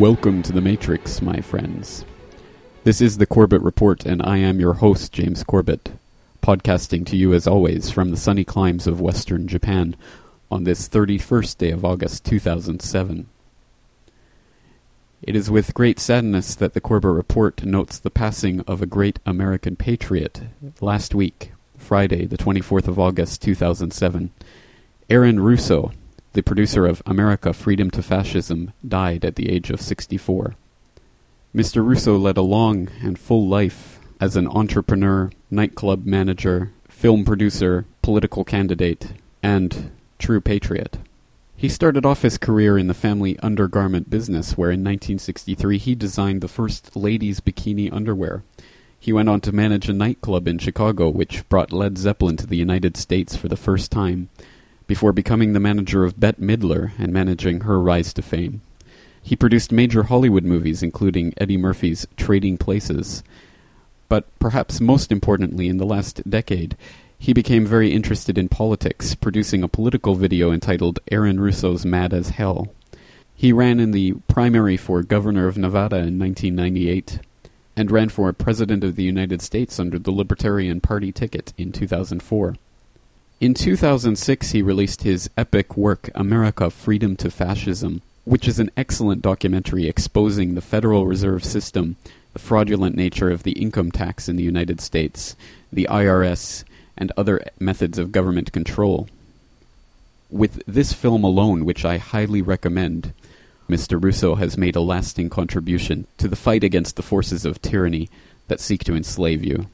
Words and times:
Welcome 0.00 0.42
to 0.44 0.52
the 0.52 0.62
Matrix, 0.62 1.20
my 1.20 1.42
friends. 1.42 2.06
This 2.84 3.02
is 3.02 3.18
the 3.18 3.26
Corbett 3.26 3.60
Report, 3.60 4.06
and 4.06 4.22
I 4.22 4.38
am 4.38 4.58
your 4.58 4.72
host, 4.72 5.12
James 5.12 5.44
Corbett, 5.44 5.92
podcasting 6.42 7.04
to 7.08 7.18
you 7.18 7.34
as 7.34 7.46
always 7.46 7.90
from 7.90 8.10
the 8.10 8.16
sunny 8.16 8.42
climes 8.42 8.86
of 8.86 9.02
western 9.02 9.46
Japan 9.46 9.94
on 10.50 10.64
this 10.64 10.88
31st 10.88 11.58
day 11.58 11.70
of 11.70 11.84
August 11.84 12.24
2007. 12.24 13.28
It 15.20 15.36
is 15.36 15.50
with 15.50 15.74
great 15.74 16.00
sadness 16.00 16.54
that 16.54 16.72
the 16.72 16.80
Corbett 16.80 17.10
Report 17.10 17.62
notes 17.62 17.98
the 17.98 18.08
passing 18.08 18.62
of 18.62 18.80
a 18.80 18.86
great 18.86 19.18
American 19.26 19.76
patriot 19.76 20.44
last 20.80 21.14
week, 21.14 21.52
Friday, 21.76 22.24
the 22.24 22.38
24th 22.38 22.88
of 22.88 22.98
August 22.98 23.42
2007. 23.42 24.30
Aaron 25.10 25.40
Russo, 25.40 25.92
the 26.32 26.42
producer 26.42 26.86
of 26.86 27.02
America 27.06 27.52
Freedom 27.52 27.90
to 27.90 28.02
Fascism, 28.02 28.72
died 28.86 29.24
at 29.24 29.36
the 29.36 29.50
age 29.50 29.70
of 29.70 29.80
64. 29.80 30.54
Mr. 31.54 31.84
Russo 31.84 32.16
led 32.16 32.36
a 32.36 32.42
long 32.42 32.88
and 33.02 33.18
full 33.18 33.48
life 33.48 33.98
as 34.20 34.36
an 34.36 34.46
entrepreneur, 34.46 35.30
nightclub 35.50 36.06
manager, 36.06 36.70
film 36.88 37.24
producer, 37.24 37.86
political 38.02 38.44
candidate, 38.44 39.14
and 39.42 39.90
true 40.18 40.40
patriot. 40.40 40.98
He 41.56 41.68
started 41.68 42.06
off 42.06 42.22
his 42.22 42.38
career 42.38 42.78
in 42.78 42.86
the 42.86 42.94
family 42.94 43.38
undergarment 43.40 44.08
business, 44.08 44.56
where 44.56 44.70
in 44.70 44.80
1963 44.80 45.78
he 45.78 45.94
designed 45.94 46.40
the 46.40 46.48
first 46.48 46.94
ladies' 46.94 47.40
bikini 47.40 47.92
underwear. 47.92 48.44
He 48.98 49.12
went 49.12 49.28
on 49.28 49.40
to 49.42 49.52
manage 49.52 49.88
a 49.88 49.92
nightclub 49.92 50.46
in 50.46 50.58
Chicago, 50.58 51.08
which 51.08 51.48
brought 51.48 51.72
Led 51.72 51.98
Zeppelin 51.98 52.36
to 52.36 52.46
the 52.46 52.56
United 52.56 52.96
States 52.96 53.34
for 53.34 53.48
the 53.48 53.56
first 53.56 53.90
time, 53.90 54.28
before 54.90 55.12
becoming 55.12 55.52
the 55.52 55.60
manager 55.60 56.02
of 56.02 56.18
Bette 56.18 56.42
Midler 56.42 56.90
and 56.98 57.12
managing 57.12 57.60
her 57.60 57.80
rise 57.80 58.12
to 58.12 58.20
fame. 58.20 58.60
He 59.22 59.36
produced 59.36 59.70
major 59.70 60.02
Hollywood 60.02 60.42
movies, 60.42 60.82
including 60.82 61.32
Eddie 61.36 61.56
Murphy's 61.56 62.08
Trading 62.16 62.58
Places. 62.58 63.22
But 64.08 64.24
perhaps 64.40 64.80
most 64.80 65.12
importantly, 65.12 65.68
in 65.68 65.76
the 65.76 65.86
last 65.86 66.28
decade, 66.28 66.76
he 67.16 67.32
became 67.32 67.64
very 67.64 67.92
interested 67.92 68.36
in 68.36 68.48
politics, 68.48 69.14
producing 69.14 69.62
a 69.62 69.68
political 69.68 70.16
video 70.16 70.50
entitled 70.50 70.98
Aaron 71.12 71.38
Russo's 71.38 71.86
Mad 71.86 72.12
as 72.12 72.30
Hell. 72.30 72.66
He 73.36 73.52
ran 73.52 73.78
in 73.78 73.92
the 73.92 74.14
primary 74.26 74.76
for 74.76 75.04
governor 75.04 75.46
of 75.46 75.56
Nevada 75.56 75.98
in 75.98 76.18
1998 76.18 77.20
and 77.76 77.92
ran 77.92 78.08
for 78.08 78.32
president 78.32 78.82
of 78.82 78.96
the 78.96 79.04
United 79.04 79.40
States 79.40 79.78
under 79.78 80.00
the 80.00 80.10
Libertarian 80.10 80.80
Party 80.80 81.12
ticket 81.12 81.52
in 81.56 81.70
2004. 81.70 82.56
In 83.40 83.54
2006, 83.54 84.50
he 84.50 84.60
released 84.60 85.02
his 85.02 85.30
epic 85.34 85.74
work 85.74 86.10
America 86.14 86.68
Freedom 86.68 87.16
to 87.16 87.30
Fascism, 87.30 88.02
which 88.26 88.46
is 88.46 88.58
an 88.58 88.70
excellent 88.76 89.22
documentary 89.22 89.88
exposing 89.88 90.54
the 90.54 90.60
Federal 90.60 91.06
Reserve 91.06 91.42
System, 91.42 91.96
the 92.34 92.38
fraudulent 92.38 92.96
nature 92.96 93.30
of 93.30 93.42
the 93.42 93.52
income 93.52 93.90
tax 93.90 94.28
in 94.28 94.36
the 94.36 94.42
United 94.42 94.78
States, 94.78 95.36
the 95.72 95.88
IRS, 95.90 96.64
and 96.98 97.12
other 97.16 97.42
methods 97.58 97.96
of 97.98 98.12
government 98.12 98.52
control. 98.52 99.08
With 100.28 100.62
this 100.66 100.92
film 100.92 101.24
alone, 101.24 101.64
which 101.64 101.82
I 101.82 101.96
highly 101.96 102.42
recommend, 102.42 103.14
Mr. 103.70 104.02
Russo 104.02 104.34
has 104.34 104.58
made 104.58 104.76
a 104.76 104.82
lasting 104.82 105.30
contribution 105.30 106.06
to 106.18 106.28
the 106.28 106.36
fight 106.36 106.62
against 106.62 106.96
the 106.96 107.02
forces 107.02 107.46
of 107.46 107.62
tyranny 107.62 108.10
that 108.48 108.60
seek 108.60 108.84
to 108.84 108.94
enslave 108.94 109.42
you. 109.42 109.66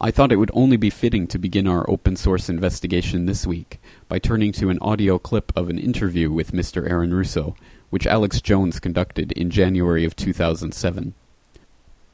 I 0.00 0.12
thought 0.12 0.30
it 0.30 0.36
would 0.36 0.52
only 0.54 0.76
be 0.76 0.90
fitting 0.90 1.26
to 1.26 1.40
begin 1.40 1.66
our 1.66 1.88
open 1.90 2.14
source 2.14 2.48
investigation 2.48 3.26
this 3.26 3.44
week 3.44 3.80
by 4.06 4.20
turning 4.20 4.52
to 4.52 4.70
an 4.70 4.78
audio 4.80 5.18
clip 5.18 5.50
of 5.56 5.68
an 5.68 5.78
interview 5.78 6.30
with 6.30 6.52
Mr. 6.52 6.88
Aaron 6.88 7.12
Russo, 7.12 7.56
which 7.90 8.06
Alex 8.06 8.40
Jones 8.40 8.78
conducted 8.78 9.32
in 9.32 9.50
January 9.50 10.04
of 10.04 10.14
2007. 10.14 11.14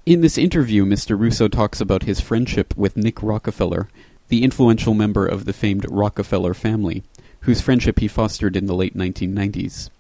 In 0.06 0.21
this 0.23 0.39
interview, 0.39 0.87
Mr. 0.87 1.19
Russo 1.19 1.47
talks 1.47 1.78
about 1.78 2.05
his 2.05 2.23
friendship 2.23 2.75
with 2.75 2.97
Nick 2.97 3.23
Rockefeller, 3.23 3.91
the 4.28 4.44
influential 4.44 4.94
member 4.94 5.27
of 5.27 5.44
the 5.44 5.53
famed 5.53 5.84
Rockefeller 5.91 6.55
family, 6.55 7.03
whose 7.41 7.61
friendship 7.61 7.99
he 7.99 8.09
fostered 8.09 8.56
in 8.56 8.65
the 8.65 8.75
late 8.75 8.97
1990s. 8.97 9.91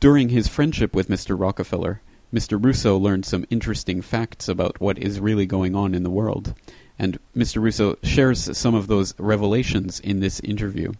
During 0.00 0.30
his 0.30 0.48
friendship 0.48 0.92
with 0.92 1.08
Mr. 1.08 1.38
Rockefeller, 1.38 2.00
Mr. 2.34 2.62
Russo 2.62 2.98
learned 2.98 3.24
some 3.24 3.46
interesting 3.48 4.02
facts 4.02 4.48
about 4.48 4.80
what 4.80 4.98
is 4.98 5.20
really 5.20 5.46
going 5.46 5.76
on 5.76 5.94
in 5.94 6.02
the 6.02 6.10
world, 6.10 6.52
and 6.98 7.18
Mr. 7.36 7.62
Russo 7.62 7.96
shares 8.02 8.56
some 8.56 8.74
of 8.74 8.86
those 8.86 9.14
revelations 9.18 10.00
in 10.00 10.20
this 10.20 10.40
interview. 10.40 10.92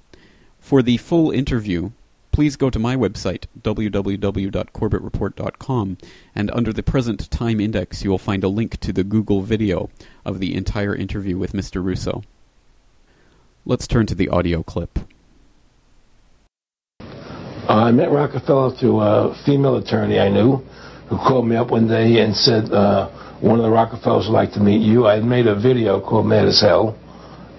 For 0.59 0.83
the 0.83 0.97
full 0.97 1.31
interview, 1.31 1.91
please 2.33 2.57
go 2.57 2.69
to 2.69 2.79
my 2.79 2.97
website, 2.97 3.45
www.corbettreport.com, 3.63 5.99
and 6.35 6.51
under 6.51 6.73
the 6.73 6.83
present 6.83 7.31
time 7.31 7.61
index, 7.61 8.05
you 8.05 8.11
will 8.11 8.19
find 8.19 8.45
a 8.45 8.49
link 8.49 8.79
to 8.81 8.93
the 8.93 9.05
Google 9.05 9.41
video 9.41 9.89
of 10.25 10.41
the 10.41 10.55
entire 10.55 10.95
interview 10.95 11.39
with 11.39 11.53
Mr. 11.53 11.83
Russo. 11.83 12.23
Let's 13.65 13.87
turn 13.87 14.05
to 14.07 14.15
the 14.15 14.29
audio 14.29 14.63
clip. 14.63 14.99
I 17.69 17.91
met 17.91 18.13
Rockefeller 18.13 18.77
through 18.77 19.01
a 19.01 19.35
female 19.45 19.77
attorney 19.77 20.21
I 20.21 20.29
knew 20.29 20.63
who 21.09 21.17
called 21.17 21.47
me 21.47 21.57
up 21.57 21.71
one 21.71 21.87
day 21.87 22.21
and 22.21 22.35
said 22.35 22.71
uh, 22.73 23.09
one 23.41 23.59
of 23.59 23.65
the 23.65 23.71
Rockefellers 23.71 24.27
would 24.27 24.35
like 24.35 24.53
to 24.53 24.61
meet 24.61 24.81
you. 24.81 25.07
I 25.07 25.17
had 25.17 25.25
made 25.25 25.47
a 25.47 25.55
video 25.55 26.01
called 26.01 26.27
Mad 26.27 26.47
as 26.47 26.61
Hell, 26.61 26.99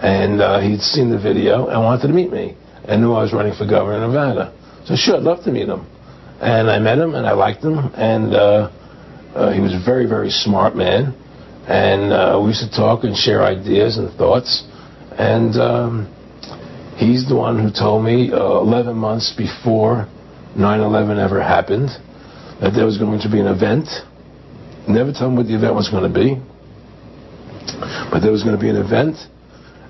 and 0.01 0.41
uh, 0.41 0.59
he'd 0.59 0.81
seen 0.81 1.09
the 1.09 1.19
video 1.19 1.67
and 1.67 1.81
wanted 1.83 2.07
to 2.07 2.13
meet 2.13 2.31
me 2.31 2.57
and 2.85 3.01
knew 3.01 3.13
I 3.13 3.23
was 3.23 3.33
running 3.33 3.53
for 3.53 3.65
governor 3.65 4.03
of 4.03 4.11
Nevada. 4.11 4.53
So 4.85 4.95
sure, 4.95 5.17
I'd 5.17 5.23
love 5.23 5.43
to 5.43 5.51
meet 5.51 5.67
him. 5.67 5.85
And 6.39 6.69
I 6.69 6.79
met 6.79 6.97
him 6.97 7.15
and 7.15 7.25
I 7.25 7.33
liked 7.33 7.63
him, 7.63 7.77
and 7.95 8.33
uh, 8.33 8.71
uh, 9.33 9.51
he 9.51 9.59
was 9.59 9.73
a 9.73 9.81
very, 9.83 10.07
very 10.07 10.29
smart 10.29 10.75
man. 10.75 11.15
And 11.67 12.13
uh, 12.13 12.39
we 12.41 12.49
used 12.49 12.63
to 12.63 12.71
talk 12.71 13.03
and 13.03 13.15
share 13.15 13.43
ideas 13.43 13.97
and 13.97 14.13
thoughts. 14.17 14.63
And 15.17 15.55
um, 15.57 16.13
he's 16.95 17.27
the 17.27 17.35
one 17.35 17.61
who 17.61 17.71
told 17.71 18.05
me 18.05 18.31
uh, 18.31 18.59
11 18.59 18.95
months 18.95 19.33
before 19.35 20.07
9/11 20.55 21.17
ever 21.17 21.41
happened 21.41 21.89
that 22.61 22.73
there 22.73 22.85
was 22.85 22.97
going 22.97 23.19
to 23.21 23.29
be 23.29 23.39
an 23.39 23.47
event. 23.47 23.87
Never 24.87 25.11
told 25.11 25.33
me 25.33 25.37
what 25.37 25.47
the 25.47 25.55
event 25.55 25.75
was 25.75 25.89
going 25.89 26.07
to 26.07 26.13
be, 26.13 26.39
but 28.09 28.21
there 28.21 28.31
was 28.31 28.43
going 28.43 28.55
to 28.55 28.61
be 28.61 28.69
an 28.69 28.77
event, 28.77 29.17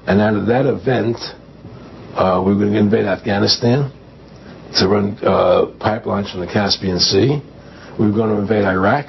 and 0.07 0.19
out 0.19 0.35
of 0.35 0.47
that 0.47 0.65
event, 0.65 1.17
uh, 2.17 2.41
we 2.41 2.53
were 2.53 2.59
going 2.59 2.73
to 2.73 2.79
invade 2.79 3.05
Afghanistan 3.05 3.93
to 4.75 4.87
run 4.87 5.17
uh, 5.21 5.69
pipelines 5.79 6.31
from 6.31 6.41
the 6.41 6.47
Caspian 6.47 6.99
Sea. 6.99 7.39
We 7.99 8.07
were 8.09 8.17
going 8.17 8.35
to 8.35 8.41
invade 8.41 8.65
Iraq, 8.65 9.05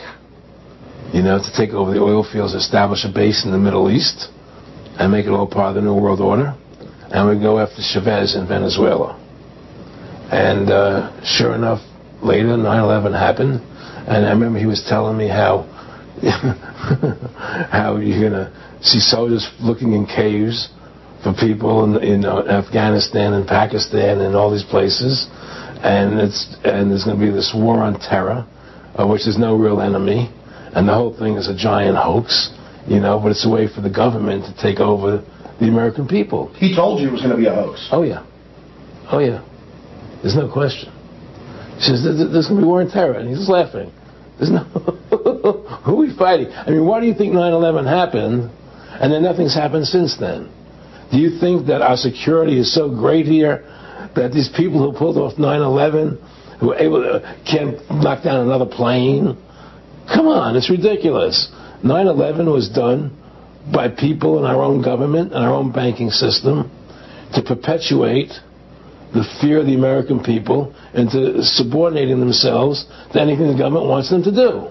you 1.13 1.23
know, 1.23 1.39
to 1.39 1.51
take 1.57 1.71
over 1.71 1.91
the 1.93 2.01
oil 2.01 2.23
fields, 2.23 2.55
establish 2.55 3.05
a 3.05 3.13
base 3.13 3.45
in 3.45 3.51
the 3.51 3.59
Middle 3.59 3.91
East, 3.91 4.29
and 4.99 5.11
make 5.11 5.27
it 5.27 5.31
all 5.31 5.47
part 5.47 5.71
of 5.71 5.75
the 5.77 5.83
New 5.83 5.95
World 5.99 6.21
Order. 6.21 6.55
And 7.11 7.29
we'd 7.29 7.41
go 7.41 7.59
after 7.59 7.81
Chavez 7.81 8.37
in 8.37 8.47
Venezuela. 8.47 9.17
And 10.31 10.69
uh, 10.71 11.25
sure 11.25 11.55
enough, 11.55 11.81
later 12.23 12.49
9/11 12.49 13.13
happened, 13.19 13.61
and 14.07 14.27
I 14.27 14.31
remember 14.31 14.59
he 14.59 14.67
was 14.67 14.85
telling 14.89 15.17
me 15.17 15.29
how 15.29 15.67
how 17.71 17.97
you're 17.97 18.31
gonna 18.31 18.53
see 18.81 18.99
soldiers 19.01 19.49
looking 19.61 19.93
in 19.93 20.07
caves 20.07 20.69
for 21.23 21.33
people 21.35 21.85
in, 21.85 22.03
in 22.03 22.25
uh, 22.25 22.43
Afghanistan 22.43 23.33
and 23.35 23.47
Pakistan 23.47 24.21
and 24.21 24.37
all 24.37 24.51
these 24.51 24.65
places, 24.65 25.27
and 25.83 26.21
it's 26.21 26.57
and 26.65 26.91
there's 26.91 27.05
going 27.05 27.19
to 27.19 27.25
be 27.25 27.31
this 27.31 27.53
war 27.55 27.83
on 27.83 27.99
terror, 27.99 28.47
uh, 28.95 29.07
which 29.07 29.27
is 29.27 29.39
no 29.39 29.57
real 29.57 29.81
enemy, 29.81 30.31
and 30.75 30.89
the 30.89 30.95
whole 30.95 31.17
thing 31.17 31.35
is 31.35 31.49
a 31.49 31.57
giant 31.57 31.97
hoax, 31.97 32.51
you 32.87 33.01
know. 33.01 33.19
But 33.19 33.33
it's 33.33 33.47
a 33.47 33.51
way 33.51 33.67
for 33.67 33.81
the 33.81 33.91
government 33.91 34.45
to 34.45 34.63
take 34.63 34.81
over 34.81 35.25
the 35.61 35.67
American 35.67 36.07
people. 36.07 36.55
He 36.55 36.75
told 36.75 37.01
you 37.01 37.09
it 37.09 37.13
was 37.13 37.23
going 37.23 37.35
to 37.35 37.37
be 37.37 37.47
a 37.47 37.55
hoax. 37.55 37.89
Oh 37.91 38.03
yeah, 38.03 38.25
oh 39.11 39.19
yeah. 39.19 39.45
There's 40.23 40.37
no 40.37 40.51
question. 40.51 40.93
He 41.79 41.85
says 41.85 42.03
there's 42.03 42.49
going 42.49 42.61
to 42.61 42.63
be 42.63 42.67
war 42.67 42.81
on 42.81 42.91
terror, 42.91 43.15
and 43.15 43.29
he's 43.29 43.39
just 43.39 43.51
laughing. 43.51 43.93
There's 44.37 44.51
no 44.51 44.65
who 45.85 45.93
are 45.93 45.97
we 45.97 46.15
fighting? 46.17 46.51
I 46.51 46.71
mean, 46.71 46.85
why 46.85 47.01
do 47.01 47.07
you 47.07 47.15
think 47.15 47.35
9/11 47.35 47.87
happened, 47.87 48.51
and 49.01 49.13
then 49.13 49.23
nothing's 49.23 49.55
happened 49.55 49.87
since 49.87 50.17
then? 50.19 50.51
Do 51.13 51.19
you 51.19 51.39
think 51.39 51.67
that 51.67 51.81
our 51.81 51.97
security 51.97 52.59
is 52.59 52.75
so 52.75 52.89
great 52.91 53.27
here 53.27 53.65
that 54.15 54.33
these 54.33 54.49
people 54.49 54.83
who 54.83 54.97
pulled 54.99 55.17
off 55.17 55.39
9/11, 55.39 56.19
who 56.61 56.75
able 56.75 57.03
to 57.03 57.37
can't 57.47 57.79
knock 57.91 58.25
down 58.25 58.41
another 58.45 58.67
plane? 58.67 59.37
Come 60.13 60.27
on, 60.27 60.57
it's 60.57 60.71
ridiculous. 60.71 61.49
9/11 61.85 62.53
was 62.53 62.69
done 62.69 63.17
by 63.73 63.89
people 63.89 64.39
in 64.39 64.45
our 64.45 64.63
own 64.63 64.83
government 64.83 65.33
and 65.33 65.45
our 65.45 65.55
own 65.55 65.71
banking 65.71 66.11
system 66.11 66.71
to 67.35 67.43
perpetuate 67.43 68.33
the 69.13 69.25
fear 69.41 69.61
of 69.61 69.67
the 69.67 69.75
American 69.75 70.23
people 70.23 70.75
into 70.95 71.43
subordinating 71.43 72.21
themselves 72.21 72.87
to 73.13 73.21
anything 73.21 73.49
the 73.49 73.59
government 73.59 73.87
wants 73.87 74.11
them 74.11 74.23
to 74.23 74.31
do. 74.31 74.69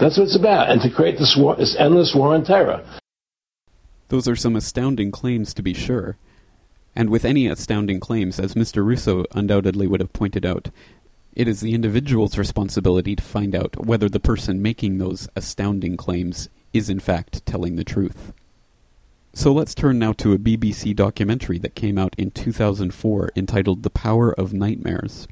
That's 0.00 0.18
what 0.18 0.24
it's 0.24 0.36
about, 0.36 0.70
and 0.70 0.80
to 0.82 0.90
create 0.90 1.18
this, 1.18 1.36
war, 1.38 1.56
this 1.56 1.76
endless 1.78 2.14
war 2.14 2.34
on 2.34 2.44
terror. 2.44 2.84
Those 4.08 4.26
are 4.26 4.36
some 4.36 4.56
astounding 4.56 5.10
claims, 5.10 5.54
to 5.54 5.62
be 5.62 5.74
sure. 5.74 6.16
And 6.94 7.08
with 7.08 7.24
any 7.24 7.46
astounding 7.46 8.00
claims, 8.00 8.38
as 8.38 8.54
Mr. 8.54 8.84
Russo 8.84 9.24
undoubtedly 9.32 9.86
would 9.86 10.00
have 10.00 10.12
pointed 10.12 10.44
out, 10.44 10.68
It 11.34 11.48
is 11.48 11.60
the 11.60 11.72
individual's 11.72 12.36
responsibility 12.36 13.16
to 13.16 13.22
find 13.22 13.54
out 13.54 13.86
whether 13.86 14.08
the 14.08 14.20
person 14.20 14.60
making 14.60 14.98
those 14.98 15.28
astounding 15.34 15.96
claims 15.96 16.50
is 16.74 16.90
in 16.90 17.00
fact 17.00 17.46
telling 17.46 17.76
the 17.76 17.84
truth. 17.84 18.32
So 19.34 19.50
let's 19.50 19.74
turn 19.74 19.98
now 19.98 20.12
to 20.14 20.34
a 20.34 20.38
BBC 20.38 20.94
documentary 20.94 21.58
that 21.60 21.74
came 21.74 21.96
out 21.96 22.14
in 22.18 22.32
2004 22.32 23.30
entitled 23.34 23.82
The 23.82 23.88
Power 23.88 24.30
of 24.30 24.52
Nightmares. 24.52 25.26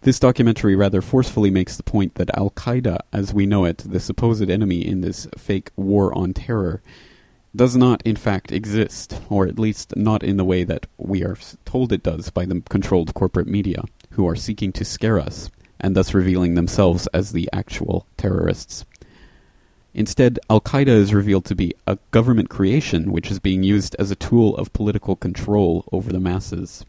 This 0.00 0.18
documentary 0.18 0.74
rather 0.74 1.02
forcefully 1.02 1.50
makes 1.50 1.76
the 1.76 1.82
point 1.82 2.14
that 2.14 2.34
Al 2.34 2.50
Qaeda, 2.50 3.00
as 3.12 3.34
we 3.34 3.44
know 3.44 3.66
it, 3.66 3.78
the 3.78 4.00
supposed 4.00 4.48
enemy 4.48 4.86
in 4.86 5.02
this 5.02 5.28
fake 5.36 5.70
war 5.76 6.16
on 6.16 6.32
terror, 6.32 6.80
does 7.54 7.76
not 7.76 8.00
in 8.06 8.16
fact 8.16 8.52
exist, 8.52 9.20
or 9.28 9.46
at 9.46 9.58
least 9.58 9.94
not 9.94 10.22
in 10.22 10.38
the 10.38 10.44
way 10.44 10.64
that 10.64 10.86
we 10.96 11.22
are 11.22 11.36
told 11.66 11.92
it 11.92 12.02
does 12.02 12.30
by 12.30 12.46
the 12.46 12.62
controlled 12.70 13.12
corporate 13.12 13.48
media, 13.48 13.82
who 14.12 14.26
are 14.26 14.36
seeking 14.36 14.72
to 14.72 14.84
scare 14.84 15.20
us, 15.20 15.50
and 15.78 15.94
thus 15.94 16.14
revealing 16.14 16.54
themselves 16.54 17.06
as 17.08 17.32
the 17.32 17.50
actual 17.52 18.06
terrorists. 18.16 18.86
Instead, 19.98 20.38
Al 20.48 20.60
Qaeda 20.60 20.86
is 20.86 21.12
revealed 21.12 21.44
to 21.44 21.56
be 21.56 21.74
a 21.84 21.98
government 22.12 22.48
creation 22.48 23.10
which 23.10 23.32
is 23.32 23.40
being 23.40 23.64
used 23.64 23.96
as 23.98 24.12
a 24.12 24.14
tool 24.14 24.56
of 24.56 24.72
political 24.72 25.16
control 25.16 25.84
over 25.90 26.12
the 26.12 26.20
masses. 26.20 26.84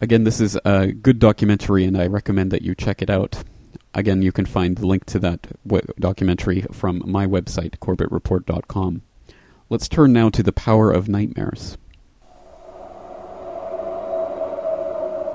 Again, 0.00 0.24
this 0.24 0.40
is 0.40 0.58
a 0.64 0.88
good 0.88 1.20
documentary, 1.20 1.84
and 1.84 1.96
I 1.96 2.08
recommend 2.08 2.50
that 2.50 2.62
you 2.62 2.74
check 2.74 3.02
it 3.02 3.08
out. 3.08 3.44
Again, 3.94 4.20
you 4.20 4.32
can 4.32 4.46
find 4.46 4.76
the 4.76 4.84
link 4.84 5.04
to 5.06 5.20
that 5.20 5.46
documentary 5.96 6.62
from 6.72 7.04
my 7.06 7.24
website, 7.24 7.78
corbettreport.com. 7.78 9.02
Let's 9.70 9.88
turn 9.88 10.12
now 10.12 10.28
to 10.30 10.42
the 10.42 10.52
power 10.52 10.90
of 10.90 11.08
nightmares. 11.08 11.78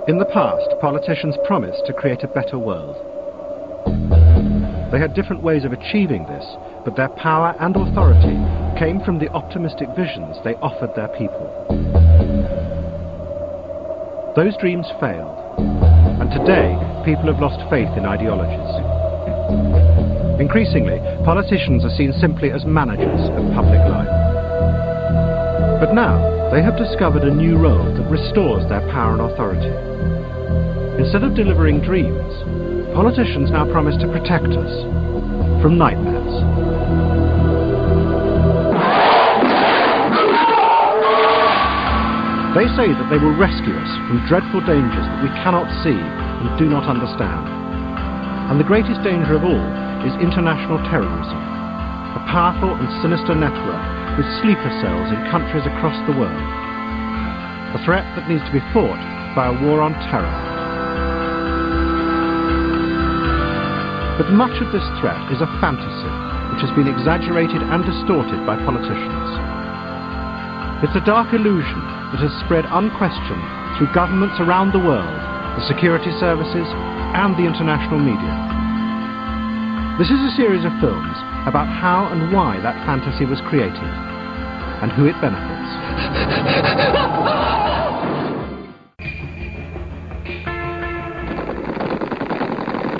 In 0.09 0.17
the 0.17 0.29
past, 0.33 0.67
politicians 0.81 1.37
promised 1.45 1.85
to 1.85 1.93
create 1.93 2.23
a 2.23 2.27
better 2.27 2.59
world. 2.59 3.16
They 4.97 5.01
had 5.05 5.13
different 5.13 5.43
ways 5.43 5.63
of 5.63 5.73
achieving 5.73 6.25
this, 6.25 6.43
but 6.83 6.95
their 6.95 7.13
power 7.21 7.53
and 7.59 7.75
authority 7.75 8.33
came 8.81 8.99
from 9.05 9.19
the 9.19 9.29
optimistic 9.29 9.89
visions 9.95 10.37
they 10.43 10.55
offered 10.55 10.89
their 10.95 11.09
people. 11.09 11.45
Those 14.35 14.57
dreams 14.57 14.89
failed, 14.99 15.37
and 16.17 16.33
today 16.33 16.73
people 17.05 17.29
have 17.29 17.37
lost 17.37 17.61
faith 17.69 17.93
in 17.93 18.09
ideologies. 18.09 18.73
Increasingly, 20.41 20.97
politicians 21.21 21.85
are 21.85 21.93
seen 21.93 22.11
simply 22.17 22.49
as 22.49 22.65
managers 22.65 23.29
of 23.37 23.53
public 23.53 23.85
life. 23.93 24.09
But 25.77 25.93
now, 25.93 26.49
they 26.49 26.63
have 26.65 26.75
discovered 26.75 27.21
a 27.21 27.29
new 27.29 27.61
role 27.61 27.85
that 27.85 28.09
restores 28.09 28.67
their 28.67 28.81
power 28.89 29.13
and 29.13 29.29
authority. 29.29 29.69
Instead 30.97 31.21
of 31.21 31.35
delivering 31.35 31.85
dreams, 31.85 32.33
politicians 32.97 33.53
now 33.53 33.61
promise 33.69 33.93
to 34.01 34.09
protect 34.09 34.49
us 34.57 34.73
from 35.61 35.77
nightmares. 35.77 36.33
They 42.57 42.65
say 42.73 42.89
that 42.89 43.05
they 43.13 43.21
will 43.21 43.37
rescue 43.37 43.77
us 43.77 43.91
from 44.09 44.25
dreadful 44.25 44.65
dangers 44.65 45.05
that 45.05 45.21
we 45.21 45.29
cannot 45.45 45.69
see 45.85 45.93
and 45.93 46.49
do 46.57 46.65
not 46.65 46.89
understand. 46.89 47.45
And 48.49 48.57
the 48.57 48.65
greatest 48.65 49.05
danger 49.05 49.37
of 49.37 49.45
all 49.45 49.67
is 50.01 50.17
international 50.17 50.81
terrorism, 50.89 51.37
a 52.17 52.21
powerful 52.33 52.73
and 52.73 52.89
sinister 53.05 53.37
network 53.37 53.85
with 54.17 54.25
sleeper 54.41 54.73
cells 54.81 55.13
in 55.13 55.21
countries 55.29 55.69
across 55.69 56.01
the 56.09 56.17
world. 56.17 56.49
A 57.77 57.79
threat 57.85 58.09
that 58.17 58.25
needs 58.25 58.41
to 58.49 58.57
be 58.57 58.65
fought 58.73 58.97
by 59.37 59.53
a 59.53 59.57
war 59.61 59.85
on 59.85 59.93
terror. 60.09 60.46
But 64.17 64.33
much 64.33 64.57
of 64.65 64.73
this 64.73 64.85
threat 64.97 65.21
is 65.29 65.45
a 65.45 65.49
fantasy 65.61 66.13
which 66.49 66.65
has 66.65 66.73
been 66.73 66.89
exaggerated 66.89 67.61
and 67.61 67.85
distorted 67.85 68.41
by 68.49 68.57
politicians. 68.65 69.29
It's 70.81 70.97
a 70.97 71.05
dark 71.05 71.37
illusion 71.37 71.81
that 72.09 72.25
has 72.25 72.33
spread 72.41 72.65
unquestioned 72.65 73.45
through 73.77 73.93
governments 73.93 74.41
around 74.41 74.73
the 74.73 74.81
world, 74.81 75.05
the 75.61 75.69
security 75.69 76.09
services, 76.17 76.65
and 77.13 77.37
the 77.37 77.45
international 77.45 78.01
media. 78.01 78.33
This 80.01 80.09
is 80.09 80.17
a 80.17 80.33
series 80.33 80.65
of 80.65 80.73
films 80.81 81.17
about 81.45 81.69
how 81.69 82.09
and 82.09 82.33
why 82.33 82.57
that 82.65 82.77
fantasy 82.89 83.25
was 83.29 83.37
created 83.45 83.93
and 84.81 84.89
who 84.97 85.05
it 85.05 85.17
benefits. 85.21 87.05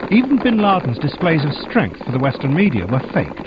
Even 0.09 0.39
bin 0.42 0.62
Laden's 0.62 0.98
displays 1.00 1.44
of 1.44 1.51
strength 1.69 2.00
for 2.06 2.13
the 2.13 2.19
Western 2.19 2.56
media 2.56 2.88
were 2.88 3.01
faked. 3.13 3.44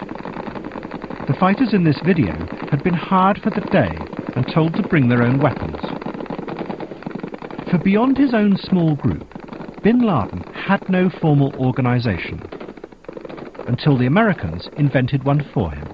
The 1.27 1.37
fighters 1.41 1.73
in 1.73 1.85
this 1.85 1.99
video 2.05 2.35
had 2.71 2.85
been 2.85 2.93
hired 2.93 3.41
for 3.43 3.49
the 3.49 3.67
day 3.73 3.97
and 4.37 4.47
told 4.53 4.75
to 4.75 4.83
bring 4.83 5.09
their 5.09 5.23
own 5.23 5.41
weapons. 5.41 5.81
For 7.71 7.79
beyond 7.79 8.19
his 8.19 8.35
own 8.35 8.59
small 8.59 8.95
group, 8.95 9.27
bin 9.83 10.03
Laden 10.03 10.43
had 10.53 10.87
no 10.91 11.09
formal 11.09 11.55
organization 11.55 12.43
until 13.67 13.97
the 13.97 14.07
Americans 14.07 14.69
invented 14.77 15.25
one 15.25 15.43
for 15.55 15.71
him. 15.71 15.87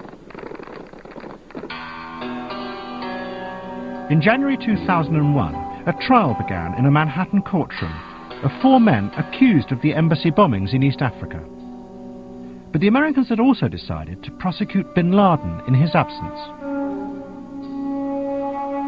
In 4.11 4.21
January 4.21 4.57
2001, 4.57 5.55
a 5.87 5.93
trial 6.09 6.35
began 6.35 6.75
in 6.75 6.87
a 6.87 6.91
Manhattan 6.91 7.43
courtroom 7.43 8.06
of 8.47 8.63
four 8.63 8.79
men 8.79 9.11
accused 9.17 9.73
of 9.73 9.83
the 9.83 9.93
embassy 9.93 10.31
bombings 10.31 10.73
in 10.73 10.85
East 10.85 11.03
Africa. 11.03 11.45
But 12.71 12.81
the 12.81 12.87
Americans 12.87 13.29
had 13.29 13.41
also 13.41 13.67
decided 13.67 14.23
to 14.23 14.31
prosecute 14.31 14.95
bin 14.95 15.11
Laden 15.11 15.63
in 15.67 15.75
his 15.75 15.91
absence. 15.97 16.39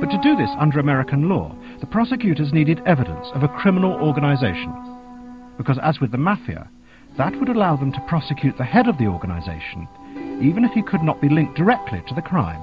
But 0.00 0.12
to 0.14 0.20
do 0.22 0.36
this 0.36 0.50
under 0.60 0.78
American 0.78 1.28
law, 1.28 1.56
the 1.80 1.86
prosecutors 1.86 2.52
needed 2.52 2.80
evidence 2.86 3.26
of 3.34 3.42
a 3.42 3.48
criminal 3.48 3.94
organization. 3.94 4.72
Because 5.56 5.80
as 5.82 5.98
with 5.98 6.12
the 6.12 6.18
mafia, 6.18 6.70
that 7.16 7.34
would 7.40 7.48
allow 7.48 7.74
them 7.74 7.90
to 7.90 8.06
prosecute 8.06 8.56
the 8.58 8.64
head 8.64 8.86
of 8.86 8.96
the 8.98 9.08
organization, 9.08 9.88
even 10.40 10.64
if 10.64 10.70
he 10.70 10.82
could 10.82 11.02
not 11.02 11.20
be 11.20 11.28
linked 11.28 11.56
directly 11.56 12.00
to 12.06 12.14
the 12.14 12.22
crime. 12.22 12.62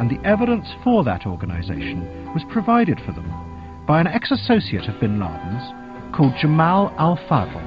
And 0.00 0.10
the 0.10 0.26
evidence 0.26 0.66
for 0.82 1.04
that 1.04 1.26
organization 1.26 2.34
was 2.34 2.42
provided 2.50 2.98
for 3.06 3.12
them 3.12 3.41
by 3.86 4.00
an 4.00 4.06
ex-associate 4.06 4.88
of 4.88 5.00
bin 5.00 5.18
Laden's 5.18 6.16
called 6.16 6.32
Jamal 6.40 6.94
al-Fadl. 6.98 7.60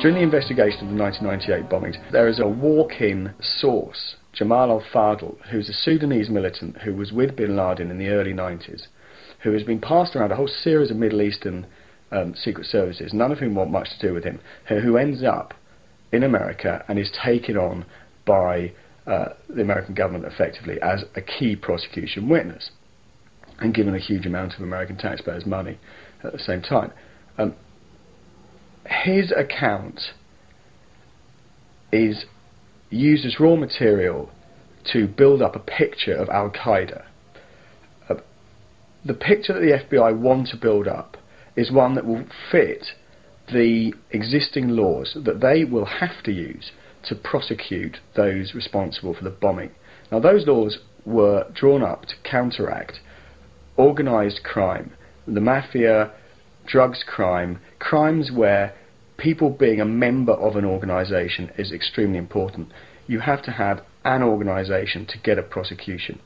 During 0.00 0.16
the 0.16 0.22
investigation 0.22 0.86
of 0.86 0.94
the 0.94 1.02
1998 1.02 1.68
bombings, 1.68 2.12
there 2.12 2.28
is 2.28 2.38
a 2.38 2.46
walk-in 2.46 3.34
source, 3.40 4.16
Jamal 4.32 4.70
al-Fadl, 4.70 5.36
who's 5.50 5.68
a 5.68 5.72
Sudanese 5.72 6.30
militant 6.30 6.78
who 6.82 6.94
was 6.94 7.12
with 7.12 7.34
bin 7.34 7.56
Laden 7.56 7.90
in 7.90 7.98
the 7.98 8.08
early 8.08 8.32
90s, 8.32 8.86
who 9.42 9.52
has 9.52 9.64
been 9.64 9.80
passed 9.80 10.14
around 10.14 10.30
a 10.30 10.36
whole 10.36 10.48
series 10.48 10.92
of 10.92 10.96
Middle 10.96 11.20
Eastern 11.20 11.66
um, 12.12 12.34
secret 12.36 12.66
services, 12.66 13.12
none 13.12 13.32
of 13.32 13.38
whom 13.38 13.56
want 13.56 13.72
much 13.72 13.88
to 13.98 14.06
do 14.06 14.14
with 14.14 14.22
him, 14.22 14.38
who 14.66 14.96
ends 14.96 15.24
up 15.24 15.54
in 16.12 16.22
America 16.22 16.84
and 16.86 17.00
is 17.00 17.10
taken 17.24 17.56
on 17.56 17.84
by 18.24 18.72
uh, 19.08 19.30
the 19.48 19.62
American 19.62 19.94
government 19.94 20.24
effectively 20.32 20.80
as 20.82 21.04
a 21.16 21.20
key 21.20 21.56
prosecution 21.56 22.28
witness 22.28 22.70
and 23.62 23.72
given 23.72 23.94
a 23.94 23.98
huge 23.98 24.26
amount 24.26 24.54
of 24.54 24.60
American 24.60 24.96
taxpayers' 24.96 25.46
money 25.46 25.78
at 26.24 26.32
the 26.32 26.38
same 26.38 26.60
time. 26.60 26.92
Um, 27.38 27.54
his 28.86 29.32
account 29.36 30.00
is 31.92 32.24
used 32.90 33.24
as 33.24 33.38
raw 33.38 33.54
material 33.54 34.30
to 34.92 35.06
build 35.06 35.40
up 35.40 35.54
a 35.54 35.60
picture 35.60 36.14
of 36.14 36.28
Al 36.28 36.50
Qaeda. 36.50 37.04
Uh, 38.08 38.14
the 39.04 39.14
picture 39.14 39.52
that 39.52 39.60
the 39.60 39.96
FBI 39.96 40.18
want 40.18 40.48
to 40.48 40.56
build 40.56 40.88
up 40.88 41.16
is 41.54 41.70
one 41.70 41.94
that 41.94 42.04
will 42.04 42.24
fit 42.50 42.86
the 43.52 43.92
existing 44.10 44.70
laws 44.70 45.16
that 45.24 45.40
they 45.40 45.64
will 45.64 45.84
have 45.84 46.22
to 46.24 46.32
use 46.32 46.72
to 47.04 47.14
prosecute 47.14 47.98
those 48.16 48.54
responsible 48.54 49.14
for 49.14 49.24
the 49.24 49.30
bombing. 49.30 49.70
Now, 50.10 50.20
those 50.20 50.46
laws 50.46 50.78
were 51.04 51.46
drawn 51.54 51.82
up 51.82 52.02
to 52.06 52.14
counteract 52.28 53.00
organised 53.78 54.42
crime, 54.42 54.92
the 55.26 55.40
mafia, 55.40 56.12
drugs 56.66 57.04
crime, 57.06 57.60
crimes 57.78 58.30
where 58.32 58.74
people 59.16 59.50
being 59.50 59.80
a 59.80 59.84
member 59.84 60.32
of 60.32 60.56
an 60.56 60.64
organisation 60.64 61.50
is 61.58 61.72
extremely 61.72 62.18
important. 62.18 62.68
You 63.06 63.20
have 63.20 63.42
to 63.42 63.50
have 63.52 63.82
an 64.04 64.22
organisation 64.22 65.06
to 65.06 65.18
get 65.18 65.38
a 65.38 65.42
prosecution. 65.42 66.20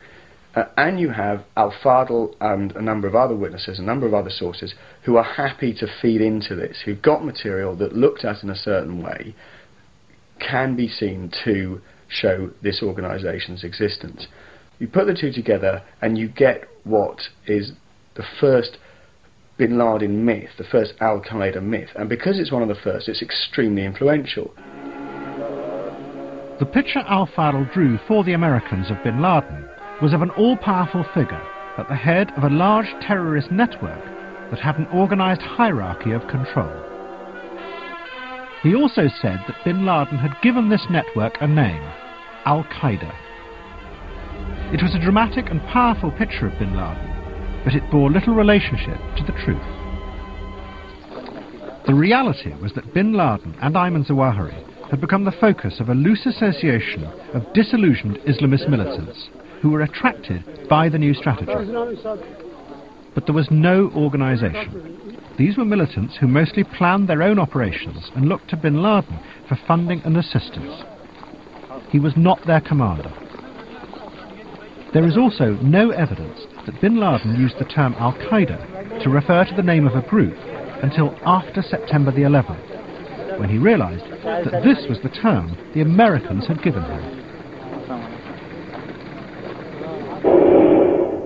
Uh, 0.55 0.65
and 0.79 0.99
you 0.99 1.11
have 1.11 1.45
Al 1.55 1.71
Fadl 1.85 2.35
and 2.41 2.73
a 2.73 2.81
number 2.81 3.07
of 3.07 3.15
other 3.15 3.37
witnesses, 3.37 3.79
a 3.79 3.83
number 3.83 4.07
of 4.07 4.15
other 4.15 4.31
sources, 4.31 4.75
who 5.05 5.17
are 5.17 5.23
happy 5.23 5.75
to 5.75 5.87
feed 6.01 6.23
into 6.23 6.55
this, 6.55 6.79
who've 6.85 7.03
got 7.03 7.25
material 7.25 7.77
that 7.77 7.95
looked 7.95 8.25
at 8.25 8.43
in 8.43 8.49
a 8.49 8.57
certain 8.57 9.03
way 9.03 9.35
can 10.39 10.75
be 10.75 10.89
seen 10.89 11.31
to 11.45 11.81
show 12.09 12.51
this 12.63 12.83
organisation's 12.83 13.65
existence. 13.65 14.27
You 14.79 14.89
put 14.89 15.07
the 15.07 15.15
two 15.15 15.33
together 15.33 15.83
and 16.03 16.19
you 16.19 16.29
get 16.29 16.69
what 16.85 17.19
is 17.47 17.73
the 18.15 18.25
first 18.41 18.79
bin 19.57 19.79
Laden 19.79 20.25
myth, 20.25 20.51
the 20.59 20.65
first 20.65 20.95
Al 21.01 21.21
Qaeda 21.21 21.63
myth, 21.63 21.89
and 21.95 22.09
because 22.09 22.39
it's 22.39 22.53
one 22.53 22.63
of 22.63 22.69
the 22.69 22.75
first, 22.75 23.09
it's 23.09 23.23
extremely 23.23 23.85
influential. 23.85 24.53
The 26.59 26.67
picture 26.67 27.01
Al 27.01 27.27
Fadl 27.27 27.73
drew 27.73 27.99
for 28.07 28.25
the 28.25 28.35
Americans 28.35 28.91
of 28.91 29.03
bin 29.03 29.23
Laden 29.23 29.67
was 30.03 30.13
of 30.13 30.23
an 30.23 30.31
all 30.31 30.57
powerful 30.57 31.05
figure 31.15 31.43
at 31.79 31.89
the 31.89 31.95
head 31.95 32.33
of 32.37 32.45
a 32.45 32.55
large 32.55 32.89
terrorist 33.01 33.51
network 33.51 34.05
that 34.51 34.61
had 34.61 34.79
an 34.79 34.87
organized 34.87 35.43
hierarchy 35.43 36.13
of 36.13 36.27
control. 36.29 36.73
He 38.63 38.75
also 38.75 39.09
said 39.21 39.41
that 39.47 39.65
bin 39.65 39.87
Laden 39.87 40.19
had 40.19 40.41
given 40.43 40.69
this 40.69 40.87
network 40.91 41.37
a 41.41 41.47
name 41.47 41.83
Al 42.45 42.65
Qaeda. 42.65 43.26
It 44.73 44.83
was 44.83 44.95
a 44.97 44.99
dramatic 44.99 45.49
and 45.49 45.61
powerful 45.69 46.11
picture 46.11 46.49
of 46.49 46.59
bin 46.59 46.77
Laden, 46.77 47.63
but 47.65 47.75
it 47.75 47.89
bore 47.91 48.11
little 48.11 48.35
relationship 48.35 48.99
to 49.17 49.23
the 49.25 49.39
truth. 49.45 49.63
The 51.87 51.95
reality 51.95 52.53
was 52.61 52.73
that 52.75 52.93
bin 52.93 53.13
Laden 53.13 53.55
and 53.63 53.77
Ayman 53.77 54.05
Zawahiri 54.07 54.91
had 54.91 55.01
become 55.01 55.25
the 55.25 55.31
focus 55.41 55.79
of 55.79 55.89
a 55.89 55.95
loose 55.95 56.27
association 56.27 57.05
of 57.33 57.53
disillusioned 57.55 58.19
Islamist 58.27 58.69
militants 58.69 59.29
who 59.63 59.71
were 59.71 59.83
attracted 59.83 60.69
by 60.69 60.89
the 60.89 60.99
new 60.99 61.15
strategy. 61.15 61.53
But 63.15 63.27
there 63.27 63.35
was 63.35 63.49
no 63.53 63.93
organisation. 63.95 65.17
These 65.39 65.57
were 65.57 65.65
militants 65.65 66.17
who 66.19 66.27
mostly 66.27 66.65
planned 66.65 67.09
their 67.09 67.23
own 67.23 67.39
operations 67.39 68.11
and 68.17 68.29
looked 68.29 68.51
to 68.51 68.57
bin 68.57 68.83
Laden 68.83 69.21
for 69.49 69.57
funding 69.69 70.03
and 70.05 70.17
assistance. 70.17 70.83
He 71.91 72.01
was 72.01 72.15
not 72.17 72.45
their 72.47 72.61
commander. 72.61 73.13
There 74.97 75.07
is 75.07 75.19
also 75.19 75.59
no 75.61 75.91
evidence 75.91 76.47
that 76.65 76.81
bin 76.81 76.99
Laden 76.99 77.39
used 77.39 77.59
the 77.59 77.67
term 77.67 77.93
Al 77.99 78.15
Qaeda 78.15 79.03
to 79.03 79.11
refer 79.11 79.45
to 79.45 79.55
the 79.55 79.63
name 79.63 79.87
of 79.87 79.95
a 79.95 80.01
group 80.01 80.35
until 80.83 81.15
after 81.27 81.61
September 81.61 82.11
the 82.11 82.23
11th, 82.23 83.39
when 83.39 83.51
he 83.51 83.59
realized 83.59 84.07
that 84.25 84.63
this 84.65 84.89
was 84.89 84.99
the 85.03 85.11
term 85.11 85.55
the 85.75 85.83
Americans 85.83 86.47
had 86.47 86.63
given 86.63 86.83
him. 86.83 87.03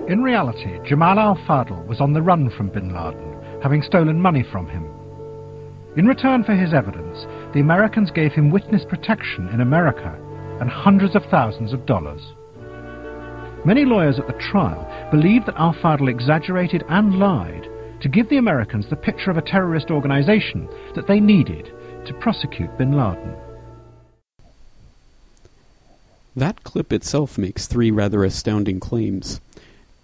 In 0.09 0.21
reality, 0.21 0.77
Jamal 0.85 1.17
al 1.17 1.37
Fadl 1.47 1.87
was 1.87 2.01
on 2.01 2.11
the 2.11 2.21
run 2.21 2.49
from 2.49 2.67
bin 2.67 2.93
Laden, 2.93 3.61
having 3.63 3.83
stolen 3.83 4.19
money 4.19 4.43
from 4.51 4.67
him. 4.67 4.83
In 5.95 6.07
return 6.07 6.43
for 6.43 6.55
his 6.55 6.73
evidence, 6.73 7.25
the 7.53 7.61
Americans 7.61 8.11
gave 8.11 8.33
him 8.33 8.51
witness 8.51 8.83
protection 8.83 9.47
in 9.53 9.61
America 9.61 10.13
and 10.59 10.69
hundreds 10.69 11.15
of 11.15 11.23
thousands 11.31 11.71
of 11.71 11.85
dollars. 11.85 12.33
Many 13.63 13.85
lawyers 13.85 14.17
at 14.17 14.25
the 14.25 14.33
trial 14.33 14.87
believed 15.11 15.45
that 15.45 15.55
al 15.55 15.73
Fadl 15.73 16.09
exaggerated 16.09 16.83
and 16.89 17.19
lied 17.19 17.67
to 18.01 18.09
give 18.09 18.27
the 18.27 18.37
Americans 18.37 18.87
the 18.89 18.95
picture 18.95 19.29
of 19.29 19.37
a 19.37 19.43
terrorist 19.43 19.91
organization 19.91 20.67
that 20.95 21.05
they 21.07 21.19
needed 21.19 21.71
to 22.07 22.13
prosecute 22.15 22.75
bin 22.79 22.93
Laden. 22.93 23.35
That 26.35 26.63
clip 26.63 26.91
itself 26.91 27.37
makes 27.37 27.67
three 27.67 27.91
rather 27.91 28.23
astounding 28.23 28.79
claims. 28.79 29.39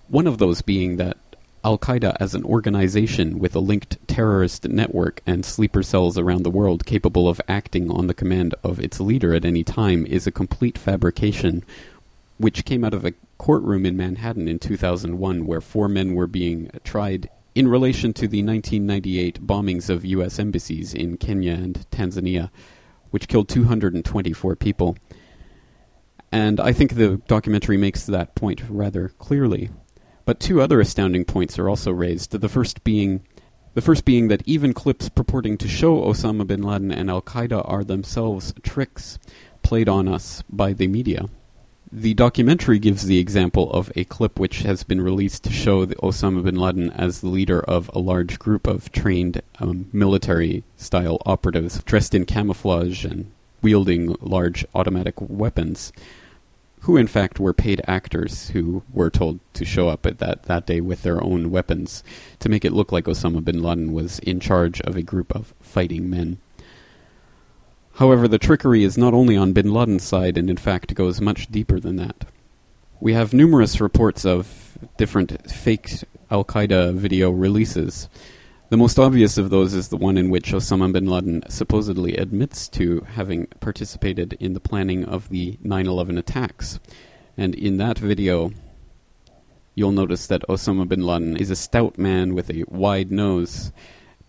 One 0.07 0.27
of 0.27 0.37
those 0.37 0.61
being 0.61 0.97
that 0.97 1.17
Al 1.63 1.79
Qaeda 1.79 2.15
as 2.19 2.35
an 2.35 2.43
organization 2.43 3.39
with 3.39 3.55
a 3.55 3.59
linked 3.59 3.97
terrorist 4.07 4.67
network 4.69 5.21
and 5.25 5.43
sleeper 5.43 5.81
cells 5.81 6.17
around 6.17 6.43
the 6.43 6.51
world 6.51 6.85
capable 6.85 7.27
of 7.27 7.41
acting 7.47 7.89
on 7.89 8.05
the 8.05 8.13
command 8.13 8.53
of 8.63 8.79
its 8.79 8.99
leader 8.99 9.33
at 9.33 9.45
any 9.45 9.63
time 9.63 10.05
is 10.05 10.27
a 10.27 10.31
complete 10.31 10.77
fabrication, 10.77 11.63
which 12.37 12.65
came 12.65 12.83
out 12.83 12.93
of 12.93 13.05
a 13.05 13.13
courtroom 13.37 13.85
in 13.85 13.97
Manhattan 13.97 14.47
in 14.47 14.59
2001 14.59 15.45
where 15.45 15.61
four 15.61 15.87
men 15.87 16.15
were 16.15 16.27
being 16.27 16.69
tried 16.83 17.29
in 17.55 17.67
relation 17.67 18.13
to 18.13 18.27
the 18.27 18.43
1998 18.43 19.45
bombings 19.45 19.89
of 19.89 20.05
U.S. 20.05 20.37
embassies 20.37 20.93
in 20.93 21.17
Kenya 21.17 21.53
and 21.53 21.89
Tanzania, 21.89 22.51
which 23.09 23.27
killed 23.27 23.49
224 23.49 24.55
people. 24.55 24.95
And 26.31 26.59
I 26.59 26.73
think 26.73 26.93
the 26.93 27.21
documentary 27.27 27.77
makes 27.77 28.05
that 28.05 28.35
point 28.35 28.61
rather 28.69 29.09
clearly. 29.09 29.69
But 30.25 30.39
two 30.39 30.61
other 30.61 30.79
astounding 30.79 31.25
points 31.25 31.57
are 31.57 31.69
also 31.69 31.91
raised. 31.91 32.31
The 32.31 32.49
first 32.49 32.83
being 32.83 33.23
the 33.73 33.81
first 33.81 34.05
being 34.05 34.27
that 34.27 34.41
even 34.45 34.73
clips 34.73 35.07
purporting 35.07 35.55
to 35.59 35.67
show 35.67 36.01
Osama 36.01 36.45
bin 36.47 36.63
Laden 36.63 36.91
and 36.91 37.09
Al 37.11 37.21
Qaeda 37.21 37.61
are 37.63 37.83
themselves 37.83 38.53
tricks 38.63 39.19
played 39.61 39.87
on 39.87 40.07
us 40.07 40.43
by 40.49 40.73
the 40.73 40.87
media. 40.87 41.27
The 41.91 42.13
documentary 42.15 42.79
gives 42.79 43.05
the 43.05 43.17
example 43.17 43.71
of 43.71 43.93
a 43.95 44.03
clip 44.03 44.39
which 44.39 44.59
has 44.59 44.83
been 44.83 44.99
released 44.99 45.45
to 45.45 45.53
show 45.53 45.85
Osama 45.85 46.43
bin 46.43 46.55
Laden 46.55 46.91
as 46.91 47.21
the 47.21 47.29
leader 47.29 47.61
of 47.61 47.89
a 47.93 47.99
large 47.99 48.39
group 48.39 48.67
of 48.67 48.91
trained 48.91 49.41
um, 49.59 49.87
military 49.93 50.63
style 50.75 51.21
operatives 51.25 51.81
dressed 51.83 52.13
in 52.13 52.25
camouflage 52.25 53.05
and 53.05 53.31
wielding 53.61 54.15
large 54.19 54.65
automatic 54.75 55.15
weapons 55.21 55.93
who 56.81 56.97
in 56.97 57.07
fact 57.07 57.39
were 57.39 57.53
paid 57.53 57.81
actors 57.87 58.49
who 58.49 58.83
were 58.93 59.09
told 59.09 59.39
to 59.53 59.65
show 59.65 59.87
up 59.87 60.05
at 60.05 60.19
that, 60.19 60.43
that 60.43 60.65
day 60.65 60.81
with 60.81 61.03
their 61.03 61.23
own 61.23 61.49
weapons 61.49 62.03
to 62.39 62.49
make 62.49 62.63
it 62.65 62.73
look 62.73 62.91
like 62.91 63.05
Osama 63.05 63.43
bin 63.43 63.63
Laden 63.63 63.93
was 63.93 64.19
in 64.19 64.39
charge 64.39 64.81
of 64.81 64.95
a 64.95 65.01
group 65.01 65.33
of 65.33 65.53
fighting 65.61 66.09
men. 66.09 66.37
However, 67.97 68.27
the 68.27 68.39
trickery 68.39 68.83
is 68.83 68.97
not 68.97 69.13
only 69.13 69.35
on 69.35 69.53
bin 69.53 69.73
Laden's 69.73 70.03
side 70.03 70.37
and 70.37 70.49
in 70.49 70.57
fact 70.57 70.95
goes 70.95 71.21
much 71.21 71.47
deeper 71.47 71.79
than 71.79 71.95
that. 71.97 72.25
We 72.99 73.13
have 73.13 73.33
numerous 73.33 73.79
reports 73.79 74.25
of 74.25 74.77
different 74.97 75.51
fake 75.51 76.03
Al 76.31 76.43
Qaeda 76.43 76.93
video 76.93 77.29
releases 77.31 78.09
the 78.69 78.75
most 78.75 78.99
obvious 78.99 79.37
of 79.37 79.49
those 79.49 79.73
is 79.73 79.87
the 79.87 79.95
one 79.95 80.17
in 80.17 80.29
which 80.29 80.51
Osama 80.51 80.91
bin 80.91 81.05
Laden 81.05 81.41
supposedly 81.47 82.17
admits 82.17 82.67
to 82.69 82.99
having 83.13 83.45
participated 83.61 84.33
in 84.41 84.51
the 84.51 84.59
planning 84.59 85.05
of 85.05 85.29
the 85.29 85.57
9 85.61 85.87
11 85.87 86.17
attacks. 86.17 86.77
And 87.37 87.55
in 87.55 87.77
that 87.77 87.97
video, 87.97 88.51
you'll 89.73 89.93
notice 89.93 90.27
that 90.27 90.45
Osama 90.49 90.85
bin 90.85 91.01
Laden 91.01 91.37
is 91.37 91.49
a 91.49 91.55
stout 91.55 91.97
man 91.97 92.35
with 92.35 92.49
a 92.49 92.65
wide 92.67 93.09
nose. 93.09 93.71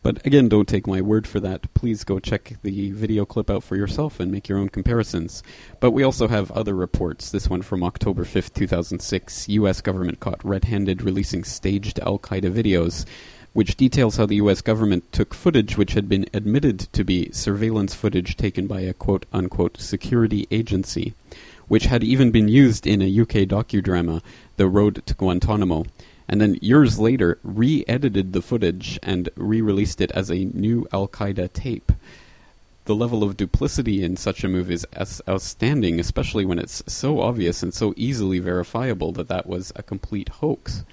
But 0.08 0.24
again, 0.24 0.48
don't 0.48 0.66
take 0.66 0.86
my 0.86 1.02
word 1.02 1.26
for 1.26 1.38
that. 1.40 1.74
Please 1.74 2.02
go 2.02 2.18
check 2.18 2.54
the 2.62 2.92
video 2.92 3.26
clip 3.26 3.50
out 3.50 3.62
for 3.62 3.76
yourself 3.76 4.18
and 4.18 4.32
make 4.32 4.48
your 4.48 4.56
own 4.56 4.70
comparisons. 4.70 5.42
But 5.80 5.90
we 5.90 6.02
also 6.02 6.28
have 6.28 6.50
other 6.52 6.74
reports. 6.74 7.30
This 7.30 7.50
one 7.50 7.60
from 7.60 7.84
October 7.84 8.24
5th, 8.24 8.54
2006. 8.54 9.50
U.S. 9.50 9.82
government 9.82 10.18
caught 10.18 10.42
red 10.42 10.64
handed 10.64 11.02
releasing 11.02 11.44
staged 11.44 11.98
Al 11.98 12.18
Qaeda 12.18 12.50
videos 12.50 13.04
which 13.52 13.76
details 13.76 14.16
how 14.16 14.24
the 14.24 14.36
U.S. 14.36 14.62
government 14.62 15.12
took 15.12 15.34
footage 15.34 15.76
which 15.76 15.92
had 15.92 16.08
been 16.08 16.24
admitted 16.32 16.78
to 16.94 17.04
be 17.04 17.30
surveillance 17.32 17.94
footage 17.94 18.34
taken 18.34 18.66
by 18.66 18.80
a 18.80 18.94
quote 18.94 19.26
unquote 19.30 19.78
security 19.78 20.46
agency, 20.50 21.12
which 21.66 21.84
had 21.84 22.02
even 22.02 22.30
been 22.30 22.48
used 22.48 22.86
in 22.86 23.02
a 23.02 23.20
UK 23.20 23.46
docudrama, 23.46 24.22
The 24.56 24.68
Road 24.68 25.02
to 25.04 25.12
Guantanamo, 25.12 25.84
and 26.28 26.40
then 26.40 26.58
years 26.60 26.98
later 26.98 27.38
re 27.42 27.84
edited 27.88 28.32
the 28.32 28.42
footage 28.42 28.98
and 29.02 29.28
re 29.36 29.60
released 29.60 30.00
it 30.00 30.10
as 30.12 30.30
a 30.30 30.44
new 30.44 30.86
Al 30.92 31.08
Qaeda 31.08 31.52
tape. 31.52 31.92
The 32.84 32.94
level 32.94 33.22
of 33.22 33.36
duplicity 33.36 34.02
in 34.02 34.16
such 34.16 34.44
a 34.44 34.48
move 34.48 34.70
is 34.70 34.86
outstanding, 35.28 36.00
especially 36.00 36.44
when 36.44 36.58
it's 36.58 36.82
so 36.86 37.20
obvious 37.20 37.62
and 37.62 37.74
so 37.74 37.92
easily 37.96 38.38
verifiable 38.38 39.12
that 39.12 39.28
that 39.28 39.46
was 39.46 39.72
a 39.76 39.82
complete 39.82 40.28
hoax. 40.28 40.84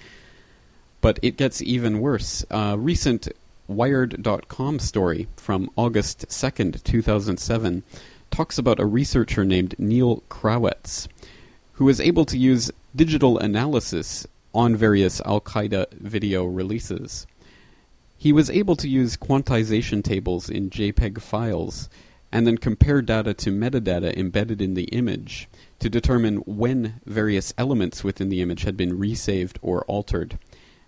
But 1.02 1.20
it 1.22 1.38
gets 1.38 1.62
even 1.62 2.02
worse. 2.02 2.46
A 2.50 2.78
recent 2.78 3.30
Wired.com 3.68 4.80
story 4.80 5.28
from 5.38 5.72
August 5.76 6.28
2nd, 6.28 6.84
2007, 6.84 7.84
talks 8.30 8.58
about 8.58 8.80
a 8.80 8.86
researcher 8.86 9.46
named 9.46 9.76
Neal 9.80 10.22
Krawetz, 10.30 11.08
who 11.74 11.86
was 11.86 12.00
able 12.00 12.26
to 12.26 12.38
use 12.38 12.72
digital 12.96 13.40
analysis 13.40 14.28
on 14.56 14.76
various 14.76 15.22
Al 15.22 15.42
Qaeda 15.42 15.94
video 15.94 16.46
releases. 16.46 17.28
He 18.18 18.32
was 18.32 18.50
able 18.50 18.78
to 18.78 18.90
use 18.90 19.18
quantization 19.18 20.04
tables 20.04 20.50
in 20.50 20.70
JPEG 20.70 21.22
files 21.22 21.90
and 22.32 22.48
then 22.48 22.58
compare 22.58 23.02
data 23.02 23.34
to 23.34 23.52
metadata 23.52 24.16
embedded 24.18 24.62
in 24.62 24.74
the 24.74 24.86
image 24.86 25.48
to 25.80 25.90
determine 25.90 26.38
when 26.38 27.00
various 27.06 27.54
elements 27.58 28.04
within 28.04 28.30
the 28.30 28.42
image 28.42 28.64
had 28.64 28.76
been 28.76 28.98
resaved 28.98 29.60
or 29.62 29.84
altered. 29.84 30.40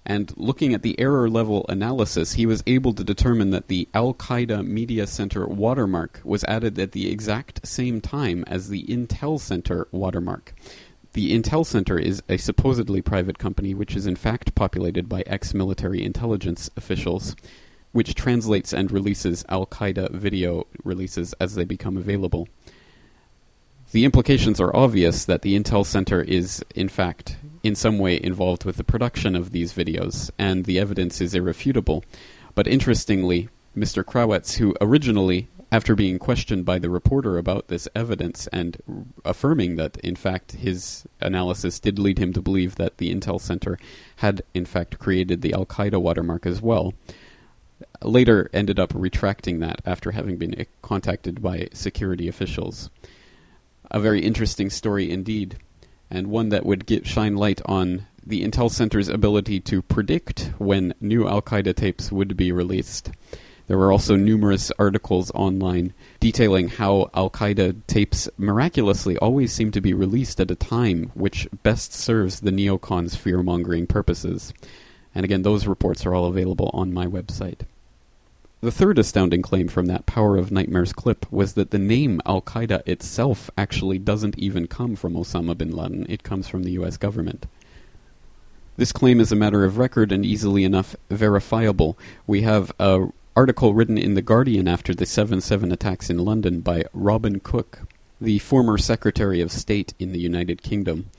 And 0.06 0.34
looking 0.38 0.74
at 0.74 0.84
the 0.84 0.98
error 1.00 1.30
level 1.30 1.66
analysis, 1.68 2.34
he 2.34 2.46
was 2.46 2.64
able 2.66 2.94
to 2.94 3.04
determine 3.04 3.50
that 3.50 3.68
the 3.68 3.90
Al 3.94 4.14
Qaeda 4.14 4.66
Media 4.66 5.06
Center 5.06 5.46
watermark 5.46 6.22
was 6.24 6.46
added 6.46 6.80
at 6.80 6.94
the 6.94 7.12
exact 7.12 7.68
same 7.68 8.00
time 8.00 8.46
as 8.48 8.70
the 8.70 8.86
Intel 8.86 9.38
Center 9.38 9.90
watermark. 9.92 10.54
The 11.18 11.34
Intel 11.36 11.66
Center 11.66 11.98
is 11.98 12.22
a 12.30 12.38
supposedly 12.38 13.02
private 13.02 13.40
company 13.40 13.74
which 13.74 13.96
is 13.96 14.06
in 14.06 14.16
fact 14.16 14.54
populated 14.54 15.10
by 15.10 15.24
ex 15.26 15.52
military 15.52 16.04
intelligence 16.04 16.70
officials, 16.78 17.36
which 17.92 18.14
translates 18.14 18.72
and 18.72 18.92
releases 18.92 19.44
Al 19.50 19.66
Qaeda 19.66 20.12
video 20.12 20.68
releases 20.84 21.34
as 21.40 21.56
they 21.56 21.66
become 21.66 21.98
available. 21.98 22.48
The 23.94 24.06
implications 24.06 24.62
are 24.62 24.76
obvious 24.76 25.26
that 25.26 25.42
the 25.42 25.60
Intel 25.60 25.84
Center 25.84 26.22
is, 26.22 26.64
in 26.76 26.88
fact, 26.88 27.38
in 27.64 27.74
some 27.74 27.98
way 27.98 28.22
involved 28.24 28.64
with 28.64 28.78
the 28.78 28.84
production 28.84 29.36
of 29.36 29.50
these 29.50 29.74
videos, 29.74 30.30
and 30.38 30.66
the 30.66 30.78
evidence 30.78 31.20
is 31.20 31.34
irrefutable. 31.34 32.04
But 32.54 32.68
interestingly, 32.68 33.50
Mr. 33.76 34.04
Krawetz, 34.04 34.58
who 34.58 34.76
originally, 34.80 35.48
after 35.72 35.96
being 35.96 36.18
questioned 36.18 36.64
by 36.64 36.80
the 36.80 36.90
reporter 36.90 37.38
about 37.38 37.68
this 37.68 37.88
evidence 37.94 38.48
and 38.48 38.78
affirming 39.26 39.76
that, 39.76 39.98
in 39.98 40.16
fact, 40.16 40.54
his 40.54 41.06
analysis 41.20 41.80
did 41.80 42.00
lead 42.00 42.20
him 42.20 42.32
to 42.34 42.42
believe 42.42 42.76
that 42.76 42.98
the 42.98 43.14
Intel 43.14 43.40
Center 43.40 43.78
had, 44.18 44.44
in 44.54 44.66
fact, 44.66 44.98
created 44.98 45.42
the 45.42 45.54
Al 45.54 45.66
Qaeda 45.66 46.02
watermark 46.02 46.46
as 46.46 46.62
well, 46.62 46.94
later 48.02 48.50
ended 48.54 48.80
up 48.80 48.94
retracting 48.96 49.60
that 49.60 49.82
after 49.86 50.12
having 50.12 50.38
been 50.38 50.66
contacted 50.82 51.42
by 51.42 51.68
security 51.74 52.28
officials. 52.28 52.90
A 53.92 54.00
very 54.00 54.22
interesting 54.22 54.70
story 54.70 55.12
indeed, 55.12 55.58
and 56.10 56.28
one 56.28 56.50
that 56.50 56.66
would 56.66 56.86
get, 56.86 57.06
shine 57.06 57.36
light 57.36 57.62
on 57.66 58.08
the 58.26 58.44
Intel 58.44 58.72
Center's 58.72 59.08
ability 59.10 59.60
to 59.62 59.82
predict 59.82 60.52
when 60.58 60.94
new 61.00 61.28
Al 61.28 61.42
Qaeda 61.42 61.76
tapes 61.76 62.12
would 62.12 62.38
be 62.38 62.52
released. 62.52 63.12
There 63.68 63.78
were 63.78 63.92
also 63.92 64.16
numerous 64.16 64.72
articles 64.80 65.30
online 65.32 65.94
detailing 66.22 66.70
how 66.70 67.10
Al 67.14 67.30
Qaeda 67.30 67.76
tapes 67.86 68.30
miraculously 68.38 69.18
always 69.18 69.52
seem 69.52 69.72
to 69.72 69.82
be 69.82 69.94
released 69.94 70.40
at 70.40 70.52
a 70.52 70.56
time 70.56 71.12
which 71.14 71.50
best 71.64 71.94
serves 71.94 72.40
the 72.40 72.52
neocons' 72.52 73.18
fear 73.18 73.44
mongering 73.44 73.86
purposes. 73.86 74.54
And 75.14 75.26
again, 75.26 75.42
those 75.42 75.68
reports 75.68 76.06
are 76.06 76.16
all 76.16 76.26
available 76.26 76.72
on 76.74 76.94
my 76.94 77.08
website. 77.08 77.62
The 78.62 78.72
third 78.72 78.98
astounding 78.98 79.42
claim 79.42 79.68
from 79.68 79.86
that 79.88 80.06
Power 80.06 80.38
of 80.38 80.52
Nightmares 80.52 80.94
clip 80.94 81.32
was 81.32 81.54
that 81.54 81.72
the 81.72 81.78
name 81.78 82.22
Al 82.26 82.42
Qaeda 82.42 82.88
itself 82.88 83.52
actually 83.58 84.00
doesn't 84.00 84.40
even 84.40 84.68
come 84.68 84.96
from 84.96 85.14
Osama 85.14 85.58
bin 85.58 85.72
Laden, 85.72 86.06
it 86.10 86.24
comes 86.24 86.48
from 86.48 86.64
the 86.64 86.72
US 86.72 86.98
government. 86.98 87.46
This 88.78 88.92
claim 88.92 89.20
is 89.20 89.32
a 89.32 89.36
matter 89.36 89.66
of 89.66 89.78
record 89.80 90.12
and 90.12 90.24
easily 90.24 90.64
enough 90.64 90.96
verifiable. 91.10 91.98
We 92.28 92.42
have 92.44 92.72
an 92.80 93.12
article 93.38 93.76
written 93.76 94.00
in 94.00 94.16
The 94.16 94.24
Guardian 94.24 94.68
after 94.68 94.96
the 94.96 95.06
7 95.06 95.42
7 95.42 95.72
attacks 95.72 96.10
in 96.10 96.18
London 96.18 96.62
by 96.62 96.86
Robin 96.92 97.40
Cook, 97.40 97.82
the 98.20 98.40
former 98.40 98.80
Secretary 98.80 99.42
of 99.42 99.52
State 99.52 99.94
in 100.00 100.12
the 100.12 100.20
United 100.20 100.64
Kingdom, 100.64 101.12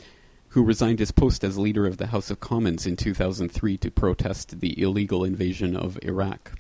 who 0.49 0.65
resigned 0.65 0.99
his 0.99 1.13
post 1.13 1.45
as 1.45 1.57
leader 1.57 1.87
of 1.87 1.99
the 1.99 2.09
House 2.09 2.29
of 2.29 2.41
Commons 2.41 2.89
in 2.89 2.97
2003 2.97 3.77
to 3.77 3.91
protest 3.93 4.59
the 4.59 4.83
illegal 4.83 5.23
invasion 5.23 5.77
of 5.77 5.97
Iraq. 6.03 6.59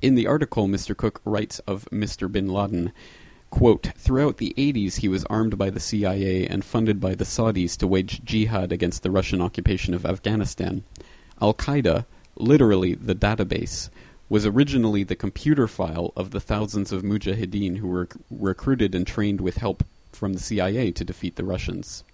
In 0.00 0.14
the 0.14 0.26
article, 0.26 0.66
Mr. 0.66 0.96
Cook 0.96 1.20
writes 1.26 1.58
of 1.66 1.84
Mr. 1.92 2.32
bin 2.32 2.48
Laden, 2.48 2.90
quote, 3.50 3.90
Throughout 3.98 4.38
the 4.38 4.54
80s, 4.56 5.00
he 5.00 5.08
was 5.08 5.26
armed 5.26 5.58
by 5.58 5.68
the 5.68 5.78
CIA 5.78 6.46
and 6.46 6.64
funded 6.64 7.00
by 7.00 7.14
the 7.14 7.26
Saudis 7.26 7.76
to 7.76 7.86
wage 7.86 8.24
jihad 8.24 8.72
against 8.72 9.02
the 9.02 9.10
Russian 9.10 9.42
occupation 9.42 9.92
of 9.92 10.06
Afghanistan. 10.06 10.84
Al 11.42 11.52
Qaeda, 11.52 12.06
literally 12.36 12.94
the 12.94 13.14
database, 13.14 13.90
was 14.28 14.46
originally 14.46 15.04
the 15.04 15.16
computer 15.16 15.68
file 15.68 16.12
of 16.16 16.30
the 16.30 16.40
thousands 16.40 16.92
of 16.92 17.02
mujahideen 17.02 17.78
who 17.78 17.88
were 17.88 18.08
recruited 18.30 18.94
and 18.94 19.06
trained 19.06 19.40
with 19.40 19.56
help 19.56 19.84
from 20.12 20.32
the 20.32 20.38
CIA 20.40 20.90
to 20.92 21.04
defeat 21.04 21.36
the 21.36 21.44
Russians. 21.44 22.04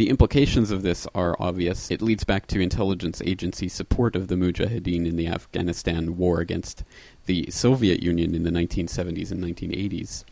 The 0.00 0.08
implications 0.08 0.70
of 0.70 0.82
this 0.82 1.06
are 1.14 1.36
obvious. 1.38 1.90
It 1.90 2.00
leads 2.00 2.24
back 2.24 2.46
to 2.46 2.60
intelligence 2.60 3.20
agency 3.22 3.68
support 3.68 4.16
of 4.16 4.28
the 4.28 4.34
Mujahideen 4.34 5.06
in 5.06 5.16
the 5.16 5.26
Afghanistan 5.26 6.16
war 6.16 6.40
against 6.40 6.84
the 7.26 7.50
Soviet 7.50 8.02
Union 8.02 8.34
in 8.34 8.42
the 8.42 8.50
1970s 8.50 9.30
and 9.30 9.44
1980s. 9.44 10.24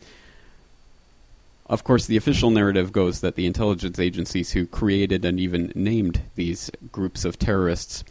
Of 1.67 1.83
course, 1.83 2.07
the 2.07 2.17
official 2.17 2.49
narrative 2.49 2.91
goes 2.91 3.21
that 3.21 3.35
the 3.35 3.45
intelligence 3.45 3.99
agencies 3.99 4.53
who 4.53 4.65
created 4.65 5.23
and 5.23 5.39
even 5.39 5.71
named 5.75 6.23
these 6.33 6.71
groups 6.91 7.23
of 7.23 7.37
terrorists 7.37 8.03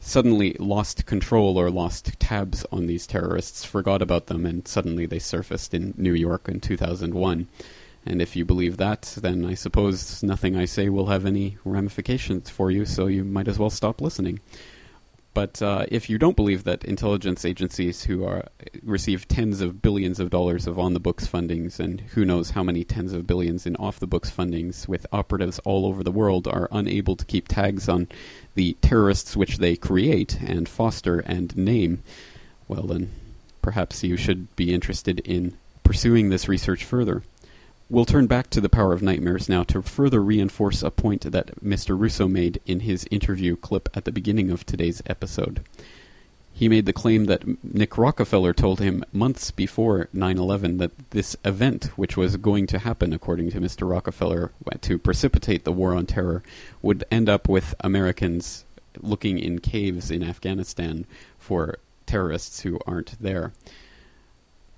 suddenly 0.00 0.56
lost 0.58 1.06
control 1.06 1.58
or 1.58 1.70
lost 1.70 2.18
tabs 2.18 2.64
on 2.72 2.86
these 2.86 3.06
terrorists, 3.06 3.64
forgot 3.64 4.02
about 4.02 4.26
them, 4.26 4.46
and 4.46 4.66
suddenly 4.66 5.06
they 5.06 5.18
surfaced 5.18 5.74
in 5.74 5.94
New 5.96 6.14
York 6.14 6.48
in 6.48 6.58
2001. 6.58 7.46
And 8.06 8.22
if 8.22 8.34
you 8.34 8.46
believe 8.46 8.78
that, 8.78 9.18
then 9.20 9.44
I 9.44 9.54
suppose 9.54 10.22
nothing 10.22 10.56
I 10.56 10.64
say 10.64 10.88
will 10.88 11.06
have 11.06 11.26
any 11.26 11.58
ramifications 11.64 12.48
for 12.48 12.70
you, 12.70 12.86
so 12.86 13.06
you 13.06 13.24
might 13.24 13.46
as 13.46 13.58
well 13.58 13.70
stop 13.70 14.00
listening. 14.00 14.40
But 15.32 15.62
uh, 15.62 15.86
if 15.88 16.10
you 16.10 16.18
don't 16.18 16.34
believe 16.34 16.64
that 16.64 16.84
intelligence 16.84 17.44
agencies 17.44 18.04
who 18.04 18.24
are 18.24 18.46
receive 18.82 19.28
tens 19.28 19.60
of 19.60 19.80
billions 19.80 20.18
of 20.18 20.28
dollars 20.28 20.66
of 20.66 20.78
on 20.78 20.92
the 20.92 21.00
books 21.00 21.26
fundings 21.26 21.78
and 21.78 22.00
who 22.00 22.24
knows 22.24 22.50
how 22.50 22.64
many 22.64 22.82
tens 22.82 23.12
of 23.12 23.28
billions 23.28 23.64
in 23.64 23.76
off 23.76 24.00
the 24.00 24.08
books 24.08 24.30
fundings 24.30 24.88
with 24.88 25.06
operatives 25.12 25.60
all 25.60 25.86
over 25.86 26.02
the 26.02 26.10
world 26.10 26.48
are 26.48 26.68
unable 26.72 27.14
to 27.14 27.24
keep 27.24 27.46
tags 27.46 27.88
on 27.88 28.08
the 28.56 28.76
terrorists 28.82 29.36
which 29.36 29.58
they 29.58 29.76
create 29.76 30.40
and 30.40 30.68
foster 30.68 31.20
and 31.20 31.56
name, 31.56 32.02
well 32.66 32.82
then 32.82 33.10
perhaps 33.62 34.02
you 34.02 34.16
should 34.16 34.54
be 34.56 34.74
interested 34.74 35.20
in 35.20 35.56
pursuing 35.84 36.28
this 36.28 36.48
research 36.48 36.84
further. 36.84 37.22
We'll 37.90 38.04
turn 38.04 38.28
back 38.28 38.50
to 38.50 38.60
the 38.60 38.68
power 38.68 38.92
of 38.92 39.02
nightmares 39.02 39.48
now 39.48 39.64
to 39.64 39.82
further 39.82 40.22
reinforce 40.22 40.84
a 40.84 40.92
point 40.92 41.22
that 41.22 41.60
Mr. 41.60 41.98
Russo 41.98 42.28
made 42.28 42.60
in 42.64 42.80
his 42.80 43.04
interview 43.10 43.56
clip 43.56 43.88
at 43.94 44.04
the 44.04 44.12
beginning 44.12 44.48
of 44.48 44.64
today's 44.64 45.02
episode. 45.06 45.64
He 46.52 46.68
made 46.68 46.86
the 46.86 46.92
claim 46.92 47.24
that 47.24 47.64
Nick 47.64 47.98
Rockefeller 47.98 48.52
told 48.52 48.78
him 48.78 49.02
months 49.12 49.50
before 49.50 50.08
9 50.12 50.38
11 50.38 50.76
that 50.76 51.10
this 51.10 51.34
event, 51.44 51.86
which 51.96 52.16
was 52.16 52.36
going 52.36 52.68
to 52.68 52.78
happen, 52.78 53.12
according 53.12 53.50
to 53.50 53.60
Mr. 53.60 53.90
Rockefeller, 53.90 54.52
to 54.82 54.96
precipitate 54.96 55.64
the 55.64 55.72
war 55.72 55.92
on 55.92 56.06
terror, 56.06 56.44
would 56.82 57.02
end 57.10 57.28
up 57.28 57.48
with 57.48 57.74
Americans 57.80 58.66
looking 59.00 59.36
in 59.36 59.58
caves 59.58 60.12
in 60.12 60.22
Afghanistan 60.22 61.06
for 61.38 61.80
terrorists 62.06 62.60
who 62.60 62.78
aren't 62.86 63.20
there. 63.20 63.52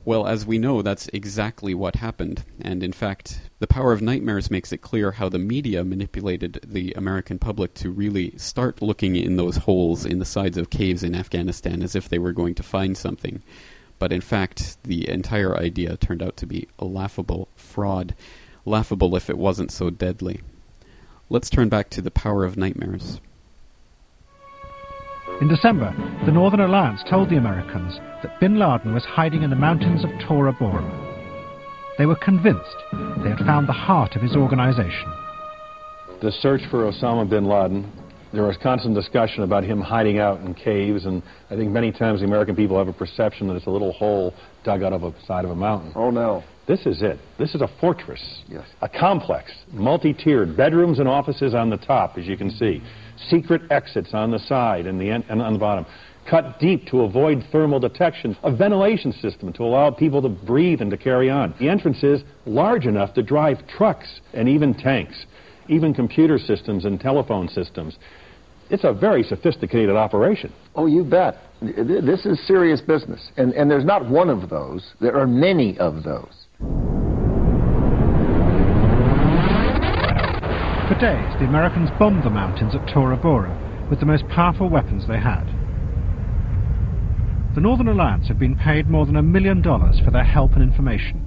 Well, 0.05 0.27
as 0.27 0.45
we 0.45 0.59
know, 0.59 0.83
that's 0.83 1.09
exactly 1.13 1.75
what 1.75 1.97
happened. 1.97 2.45
And 2.61 2.83
in 2.83 2.93
fact, 2.93 3.43
The 3.61 3.69
Power 3.69 3.93
of 3.93 4.03
Nightmares 4.03 4.51
makes 4.51 4.73
it 4.73 4.79
clear 4.79 5.13
how 5.13 5.29
the 5.29 5.39
media 5.39 5.85
manipulated 5.85 6.59
the 6.67 6.93
American 6.95 7.39
public 7.39 7.75
to 7.75 7.91
really 7.91 8.37
start 8.37 8.83
looking 8.83 9.15
in 9.15 9.37
those 9.37 9.59
holes 9.59 10.05
in 10.05 10.19
the 10.19 10.25
sides 10.25 10.59
of 10.59 10.71
caves 10.71 11.05
in 11.05 11.15
Afghanistan 11.15 11.83
as 11.85 11.95
if 11.95 12.09
they 12.09 12.19
were 12.19 12.33
going 12.33 12.57
to 12.57 12.65
find 12.65 12.97
something. 12.97 13.43
But 14.01 14.11
in 14.11 14.21
fact, 14.21 14.77
the 14.83 15.09
entire 15.09 15.57
idea 15.57 15.97
turned 15.97 16.23
out 16.23 16.37
to 16.39 16.47
be 16.47 16.67
a 16.81 16.85
laughable 16.85 17.47
fraud. 17.55 18.17
Laughable 18.65 19.15
if 19.15 19.31
it 19.31 19.39
wasn't 19.39 19.71
so 19.71 19.89
deadly. 19.89 20.41
Let's 21.31 21.49
turn 21.49 21.69
back 21.69 21.91
to 21.91 22.03
The 22.03 22.11
Power 22.11 22.45
of 22.45 22.57
Nightmares. 22.57 23.21
In 25.41 25.49
December, 25.49 25.93
the 26.25 26.31
Northern 26.31 26.61
Alliance 26.61 27.03
told 27.09 27.29
the 27.29 27.37
Americans 27.37 27.99
that 28.23 28.39
bin 28.39 28.59
Laden 28.59 28.95
was 28.95 29.05
hiding 29.05 29.43
in 29.43 29.51
the 29.51 29.57
mountains 29.57 30.05
of 30.05 30.11
Tora 30.27 30.53
Bora. 30.53 30.85
They 31.99 32.07
were 32.07 32.17
convinced 32.17 32.77
they 32.93 33.31
had 33.31 33.45
found 33.45 33.69
the 33.69 33.73
heart 33.73 34.15
of 34.15 34.23
his 34.23 34.37
organization. 34.37 35.13
The 36.21 36.31
search 36.31 36.61
for 36.71 36.91
Osama 36.91 37.29
bin 37.29 37.47
Laden, 37.47 37.91
there 38.33 38.45
was 38.45 38.57
constant 38.63 38.95
discussion 38.95 39.43
about 39.43 39.65
him 39.65 39.81
hiding 39.81 40.19
out 40.19 40.41
in 40.41 40.55
caves, 40.55 41.07
and 41.07 41.23
I 41.51 41.57
think 41.57 41.73
many 41.73 41.91
times 41.91 42.21
the 42.21 42.27
American 42.27 42.55
people 42.55 42.79
have 42.79 42.89
a 42.89 42.93
perception 42.93 43.49
that 43.49 43.57
it's 43.57 43.67
a 43.67 43.71
little 43.71 43.93
hole 43.93 44.35
dug 44.65 44.85
out 44.85 44.93
of 44.93 45.03
a 45.03 45.13
side 45.27 45.45
of 45.45 45.51
a 45.51 45.57
mountain. 45.57 45.93
Oh, 45.97 46.11
no. 46.11 46.45
This 46.69 46.87
is 46.87 47.03
it. 47.03 47.19
This 47.39 47.55
is 47.57 47.61
a 47.61 47.69
fortress. 47.81 48.43
Yes. 48.49 48.65
A 48.81 48.89
complex, 48.89 49.51
multi-tiered, 49.73 50.57
bedrooms 50.57 51.01
and 51.01 51.09
offices 51.09 51.53
on 51.53 51.69
the 51.69 51.79
top, 51.79 52.17
as 52.17 52.27
you 52.27 52.37
can 52.37 52.51
see 52.51 52.81
secret 53.29 53.63
exits 53.71 54.15
on 54.15 54.31
the 54.31 54.39
side 54.39 54.87
and, 54.87 55.01
the 55.01 55.11
and 55.11 55.43
on 55.43 55.53
the 55.53 55.59
bottom. 55.59 55.87
Cut 56.29 56.61
deep 56.61 56.87
to 56.87 57.03
avoid 57.03 57.45
thermal 57.51 57.81
detection, 57.81 58.37
a 58.45 58.55
ventilation 58.55 59.13
system 59.13 59.53
to 59.55 59.65
allow 59.65 59.91
people 59.91 60.23
to 60.23 60.29
breathe 60.29 60.81
and 60.81 60.91
to 60.91 60.97
carry 60.97 61.29
on. 61.29 61.55
The 61.59 61.69
entrance 61.69 62.03
is 62.05 62.23
large 62.47 62.87
enough 62.87 63.13
to 63.15 63.23
drive 63.23 63.67
trucks 63.67 64.21
and 64.33 64.49
even 64.49 64.73
tanks, 64.73 65.27
even 65.69 65.93
computer 65.93 66.39
systems 66.39 66.85
and 66.85 67.01
telephone 67.01 67.49
systems. 67.49 67.99
It's 68.71 68.85
a 68.85 68.93
very 68.93 69.23
sophisticated 69.25 69.97
operation. 69.97 70.53
Oh, 70.77 70.87
you 70.87 71.05
bet. 71.05 71.37
This 71.61 72.25
is 72.25 72.45
serious 72.47 72.81
business. 72.81 73.31
And, 73.37 73.53
and 73.53 73.71
there's 73.71 73.85
not 73.85 74.09
one 74.09 74.31
of 74.31 74.49
those, 74.49 74.95
there 75.01 75.19
are 75.19 75.27
many 75.27 75.77
of 75.79 76.05
those. 76.05 76.92
Days, 81.03 81.35
the 81.41 81.47
Americans 81.47 81.91
bombed 81.99 82.23
the 82.23 82.31
mountains 82.31 82.77
at 82.77 82.95
Tora 82.95 83.17
Bora 83.17 83.51
with 83.91 83.99
the 83.99 84.07
most 84.07 84.23
powerful 84.29 84.69
weapons 84.69 85.05
they 85.09 85.19
had. 85.19 85.45
The 87.57 87.61
Northern 87.61 87.89
Alliance 87.89 88.29
had 88.29 88.39
been 88.39 88.55
paid 88.55 88.89
more 88.89 89.05
than 89.05 89.17
a 89.17 89.23
million 89.23 89.63
dollars 89.63 89.99
for 90.05 90.13
their 90.13 90.23
help 90.23 90.53
and 90.53 90.63
information. 90.63 91.27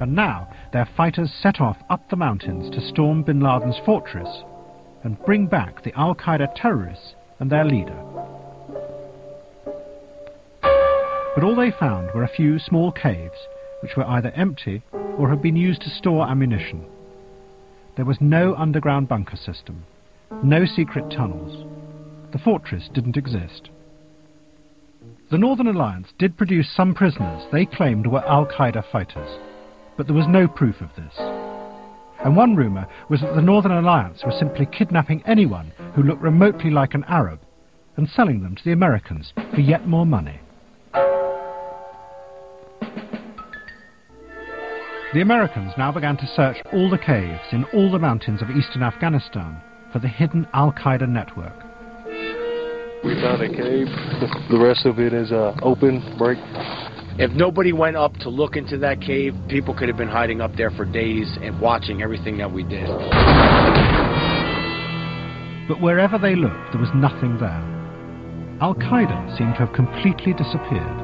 And 0.00 0.14
now 0.14 0.54
their 0.74 0.86
fighters 0.98 1.32
set 1.32 1.62
off 1.62 1.78
up 1.88 2.10
the 2.10 2.16
mountains 2.16 2.68
to 2.74 2.86
storm 2.86 3.22
bin 3.22 3.40
Laden's 3.40 3.80
fortress 3.86 4.44
and 5.02 5.24
bring 5.24 5.46
back 5.46 5.82
the 5.82 5.98
Al 5.98 6.14
Qaeda 6.14 6.54
terrorists 6.54 7.14
and 7.38 7.50
their 7.50 7.64
leader. 7.64 7.96
But 10.60 11.42
all 11.42 11.56
they 11.56 11.70
found 11.70 12.10
were 12.14 12.24
a 12.24 12.36
few 12.36 12.58
small 12.58 12.92
caves 12.92 13.38
which 13.80 13.96
were 13.96 14.06
either 14.06 14.30
empty 14.32 14.82
or 15.16 15.30
had 15.30 15.40
been 15.40 15.56
used 15.56 15.80
to 15.80 15.88
store 15.88 16.28
ammunition. 16.28 16.84
There 17.96 18.04
was 18.04 18.20
no 18.20 18.54
underground 18.54 19.08
bunker 19.08 19.36
system, 19.36 19.84
no 20.42 20.64
secret 20.64 21.10
tunnels. 21.10 21.66
The 22.32 22.38
fortress 22.38 22.88
didn't 22.94 23.16
exist. 23.16 23.70
The 25.30 25.38
Northern 25.38 25.66
Alliance 25.66 26.08
did 26.18 26.36
produce 26.36 26.68
some 26.74 26.94
prisoners 26.94 27.44
they 27.52 27.66
claimed 27.66 28.06
were 28.06 28.24
Al 28.26 28.46
Qaeda 28.46 28.84
fighters, 28.90 29.38
but 29.96 30.06
there 30.06 30.16
was 30.16 30.26
no 30.28 30.48
proof 30.48 30.80
of 30.80 30.94
this. 30.96 31.14
And 32.24 32.36
one 32.36 32.54
rumour 32.54 32.86
was 33.08 33.20
that 33.22 33.34
the 33.34 33.42
Northern 33.42 33.72
Alliance 33.72 34.22
was 34.24 34.38
simply 34.38 34.66
kidnapping 34.66 35.22
anyone 35.26 35.72
who 35.94 36.02
looked 36.02 36.22
remotely 36.22 36.70
like 36.70 36.94
an 36.94 37.04
Arab 37.04 37.40
and 37.96 38.08
selling 38.08 38.42
them 38.42 38.54
to 38.56 38.64
the 38.64 38.72
Americans 38.72 39.32
for 39.54 39.60
yet 39.60 39.86
more 39.86 40.06
money. 40.06 40.40
The 45.12 45.22
Americans 45.22 45.72
now 45.76 45.90
began 45.90 46.16
to 46.18 46.26
search 46.36 46.58
all 46.72 46.88
the 46.88 46.96
caves 46.96 47.42
in 47.50 47.64
all 47.74 47.90
the 47.90 47.98
mountains 47.98 48.42
of 48.42 48.50
eastern 48.50 48.84
Afghanistan 48.84 49.60
for 49.92 49.98
the 49.98 50.06
hidden 50.06 50.46
Al 50.52 50.72
Qaeda 50.72 51.08
network. 51.08 51.56
We 53.02 53.20
found 53.20 53.42
a 53.42 53.48
cave. 53.48 53.88
The 54.50 54.60
rest 54.62 54.86
of 54.86 55.00
it 55.00 55.12
is 55.12 55.32
uh, 55.32 55.56
open, 55.62 56.14
break. 56.16 56.38
If 57.18 57.32
nobody 57.32 57.72
went 57.72 57.96
up 57.96 58.14
to 58.18 58.28
look 58.28 58.54
into 58.54 58.78
that 58.78 59.00
cave, 59.00 59.34
people 59.48 59.74
could 59.76 59.88
have 59.88 59.96
been 59.96 60.06
hiding 60.08 60.40
up 60.40 60.52
there 60.56 60.70
for 60.70 60.84
days 60.84 61.26
and 61.42 61.60
watching 61.60 62.02
everything 62.02 62.38
that 62.38 62.52
we 62.52 62.62
did. 62.62 62.86
But 65.66 65.80
wherever 65.82 66.18
they 66.18 66.36
looked, 66.36 66.70
there 66.70 66.80
was 66.80 66.90
nothing 66.94 67.36
there. 67.40 67.66
Al 68.60 68.76
Qaeda 68.76 69.36
seemed 69.36 69.54
to 69.54 69.66
have 69.66 69.72
completely 69.72 70.34
disappeared. 70.34 70.99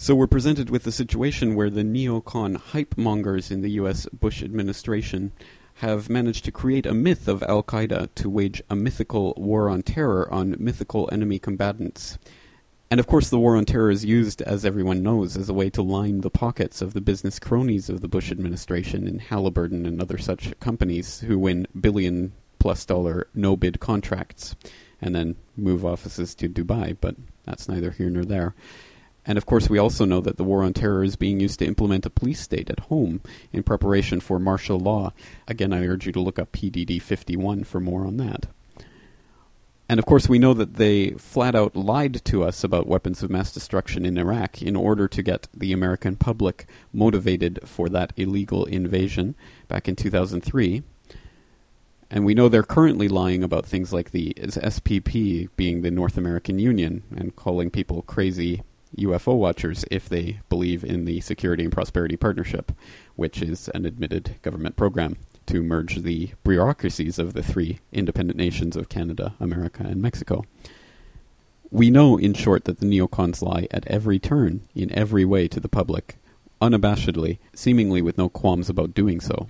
So 0.00 0.14
we're 0.14 0.28
presented 0.28 0.70
with 0.70 0.86
a 0.86 0.92
situation 0.92 1.56
where 1.56 1.68
the 1.68 1.82
neocon 1.82 2.56
hype 2.56 2.96
mongers 2.96 3.50
in 3.50 3.62
the 3.62 3.72
US 3.72 4.06
Bush 4.06 4.44
administration 4.44 5.32
have 5.82 6.08
managed 6.08 6.44
to 6.44 6.52
create 6.52 6.86
a 6.86 6.94
myth 6.94 7.26
of 7.26 7.42
Al 7.42 7.64
Qaeda 7.64 8.08
to 8.14 8.30
wage 8.30 8.62
a 8.70 8.76
mythical 8.76 9.34
war 9.36 9.68
on 9.68 9.82
terror 9.82 10.32
on 10.32 10.54
mythical 10.60 11.08
enemy 11.10 11.40
combatants. 11.40 12.16
And 12.92 13.00
of 13.00 13.08
course, 13.08 13.28
the 13.28 13.40
war 13.40 13.56
on 13.56 13.64
terror 13.64 13.90
is 13.90 14.04
used, 14.04 14.40
as 14.42 14.64
everyone 14.64 15.02
knows, 15.02 15.36
as 15.36 15.48
a 15.48 15.52
way 15.52 15.68
to 15.70 15.82
line 15.82 16.20
the 16.20 16.30
pockets 16.30 16.80
of 16.80 16.94
the 16.94 17.00
business 17.00 17.40
cronies 17.40 17.88
of 17.88 18.00
the 18.00 18.08
Bush 18.08 18.30
administration 18.30 19.08
in 19.08 19.18
Halliburton 19.18 19.84
and 19.84 20.00
other 20.00 20.16
such 20.16 20.58
companies 20.60 21.20
who 21.20 21.40
win 21.40 21.66
billion 21.78 22.34
plus 22.60 22.84
dollar 22.84 23.26
no 23.34 23.56
bid 23.56 23.80
contracts 23.80 24.54
and 25.02 25.12
then 25.12 25.34
move 25.56 25.84
offices 25.84 26.36
to 26.36 26.48
Dubai, 26.48 26.96
but 27.00 27.16
that's 27.44 27.68
neither 27.68 27.90
here 27.90 28.10
nor 28.10 28.24
there. 28.24 28.54
And 29.28 29.36
of 29.36 29.44
course, 29.44 29.68
we 29.68 29.76
also 29.78 30.06
know 30.06 30.22
that 30.22 30.38
the 30.38 30.42
war 30.42 30.62
on 30.62 30.72
terror 30.72 31.04
is 31.04 31.14
being 31.14 31.38
used 31.38 31.58
to 31.58 31.66
implement 31.66 32.06
a 32.06 32.10
police 32.10 32.40
state 32.40 32.70
at 32.70 32.80
home 32.80 33.20
in 33.52 33.62
preparation 33.62 34.20
for 34.20 34.38
martial 34.38 34.80
law. 34.80 35.12
Again, 35.46 35.70
I 35.70 35.86
urge 35.86 36.06
you 36.06 36.12
to 36.12 36.20
look 36.20 36.38
up 36.38 36.50
PDD 36.50 37.00
51 37.00 37.64
for 37.64 37.78
more 37.78 38.06
on 38.06 38.16
that. 38.16 38.46
And 39.86 39.98
of 39.98 40.06
course, 40.06 40.30
we 40.30 40.38
know 40.38 40.54
that 40.54 40.74
they 40.74 41.10
flat 41.12 41.54
out 41.54 41.76
lied 41.76 42.24
to 42.24 42.42
us 42.42 42.64
about 42.64 42.86
weapons 42.86 43.22
of 43.22 43.28
mass 43.28 43.52
destruction 43.52 44.06
in 44.06 44.16
Iraq 44.16 44.62
in 44.62 44.74
order 44.74 45.06
to 45.08 45.22
get 45.22 45.46
the 45.54 45.74
American 45.74 46.16
public 46.16 46.66
motivated 46.90 47.60
for 47.64 47.90
that 47.90 48.14
illegal 48.16 48.64
invasion 48.64 49.34
back 49.66 49.88
in 49.88 49.94
2003. 49.96 50.82
And 52.10 52.24
we 52.24 52.32
know 52.32 52.48
they're 52.48 52.62
currently 52.62 53.08
lying 53.08 53.42
about 53.42 53.66
things 53.66 53.92
like 53.92 54.10
the 54.10 54.32
SPP 54.38 55.50
being 55.56 55.82
the 55.82 55.90
North 55.90 56.16
American 56.16 56.58
Union 56.58 57.02
and 57.14 57.36
calling 57.36 57.68
people 57.68 58.00
crazy 58.00 58.62
UFO 58.96 59.36
watchers 59.36 59.84
if 59.90 60.08
they 60.08 60.40
believe 60.48 60.84
in 60.84 61.04
the 61.04 61.20
Security 61.20 61.64
and 61.64 61.72
Prosperity 61.72 62.16
Partnership, 62.16 62.72
which 63.16 63.42
is 63.42 63.68
an 63.74 63.84
admitted 63.84 64.36
government 64.42 64.76
program 64.76 65.16
to 65.46 65.62
merge 65.62 65.96
the 65.96 66.30
bureaucracies 66.44 67.18
of 67.18 67.32
the 67.32 67.42
three 67.42 67.80
independent 67.92 68.36
nations 68.36 68.76
of 68.76 68.88
Canada, 68.88 69.34
America, 69.40 69.82
and 69.82 70.00
Mexico. 70.00 70.44
We 71.70 71.90
know, 71.90 72.18
in 72.18 72.34
short, 72.34 72.64
that 72.64 72.80
the 72.80 72.86
neocons 72.86 73.42
lie 73.42 73.68
at 73.70 73.86
every 73.86 74.18
turn, 74.18 74.62
in 74.74 74.90
every 74.92 75.24
way 75.24 75.48
to 75.48 75.60
the 75.60 75.68
public, 75.68 76.16
unabashedly, 76.60 77.38
seemingly 77.54 78.02
with 78.02 78.18
no 78.18 78.28
qualms 78.28 78.68
about 78.68 78.94
doing 78.94 79.20
so. 79.20 79.48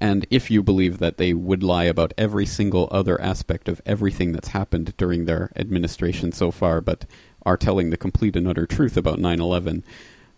And 0.00 0.26
if 0.30 0.50
you 0.50 0.62
believe 0.62 0.98
that 0.98 1.18
they 1.18 1.34
would 1.34 1.62
lie 1.62 1.84
about 1.84 2.14
every 2.16 2.46
single 2.46 2.88
other 2.90 3.20
aspect 3.20 3.68
of 3.68 3.82
everything 3.84 4.32
that's 4.32 4.48
happened 4.48 4.96
during 4.96 5.26
their 5.26 5.52
administration 5.56 6.32
so 6.32 6.50
far, 6.50 6.80
but 6.80 7.04
are 7.44 7.56
telling 7.56 7.90
the 7.90 7.96
complete 7.96 8.36
and 8.36 8.46
utter 8.46 8.66
truth 8.66 8.96
about 8.96 9.18
9 9.18 9.40
11, 9.40 9.82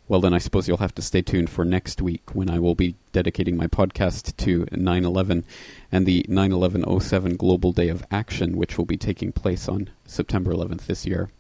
well, 0.09 0.21
then 0.21 0.35
I 0.35 0.39
suppose 0.39 0.69
you'll 0.69 0.77
have 0.77 0.95
to 0.97 1.03
stay 1.03 1.23
tuned 1.23 1.49
for 1.49 1.65
next 1.65 2.03
week 2.03 2.35
when 2.35 2.51
I 2.51 2.59
will 2.59 2.75
be 2.75 2.97
dedicating 3.13 3.57
my 3.57 3.67
podcast 3.67 4.37
to 4.37 4.67
9 4.71 5.05
11 5.05 5.45
and 5.91 6.07
the 6.07 6.27
9 6.29 6.53
11 6.53 7.01
07 7.01 7.37
Global 7.37 7.73
Day 7.73 7.89
of 7.89 8.05
Action, 8.11 8.57
which 8.57 8.77
will 8.77 8.85
be 8.85 8.97
taking 8.97 9.33
place 9.33 9.69
on 9.69 9.89
September 10.05 10.53
11th 10.53 10.87
this 10.87 11.07
year. 11.07 11.31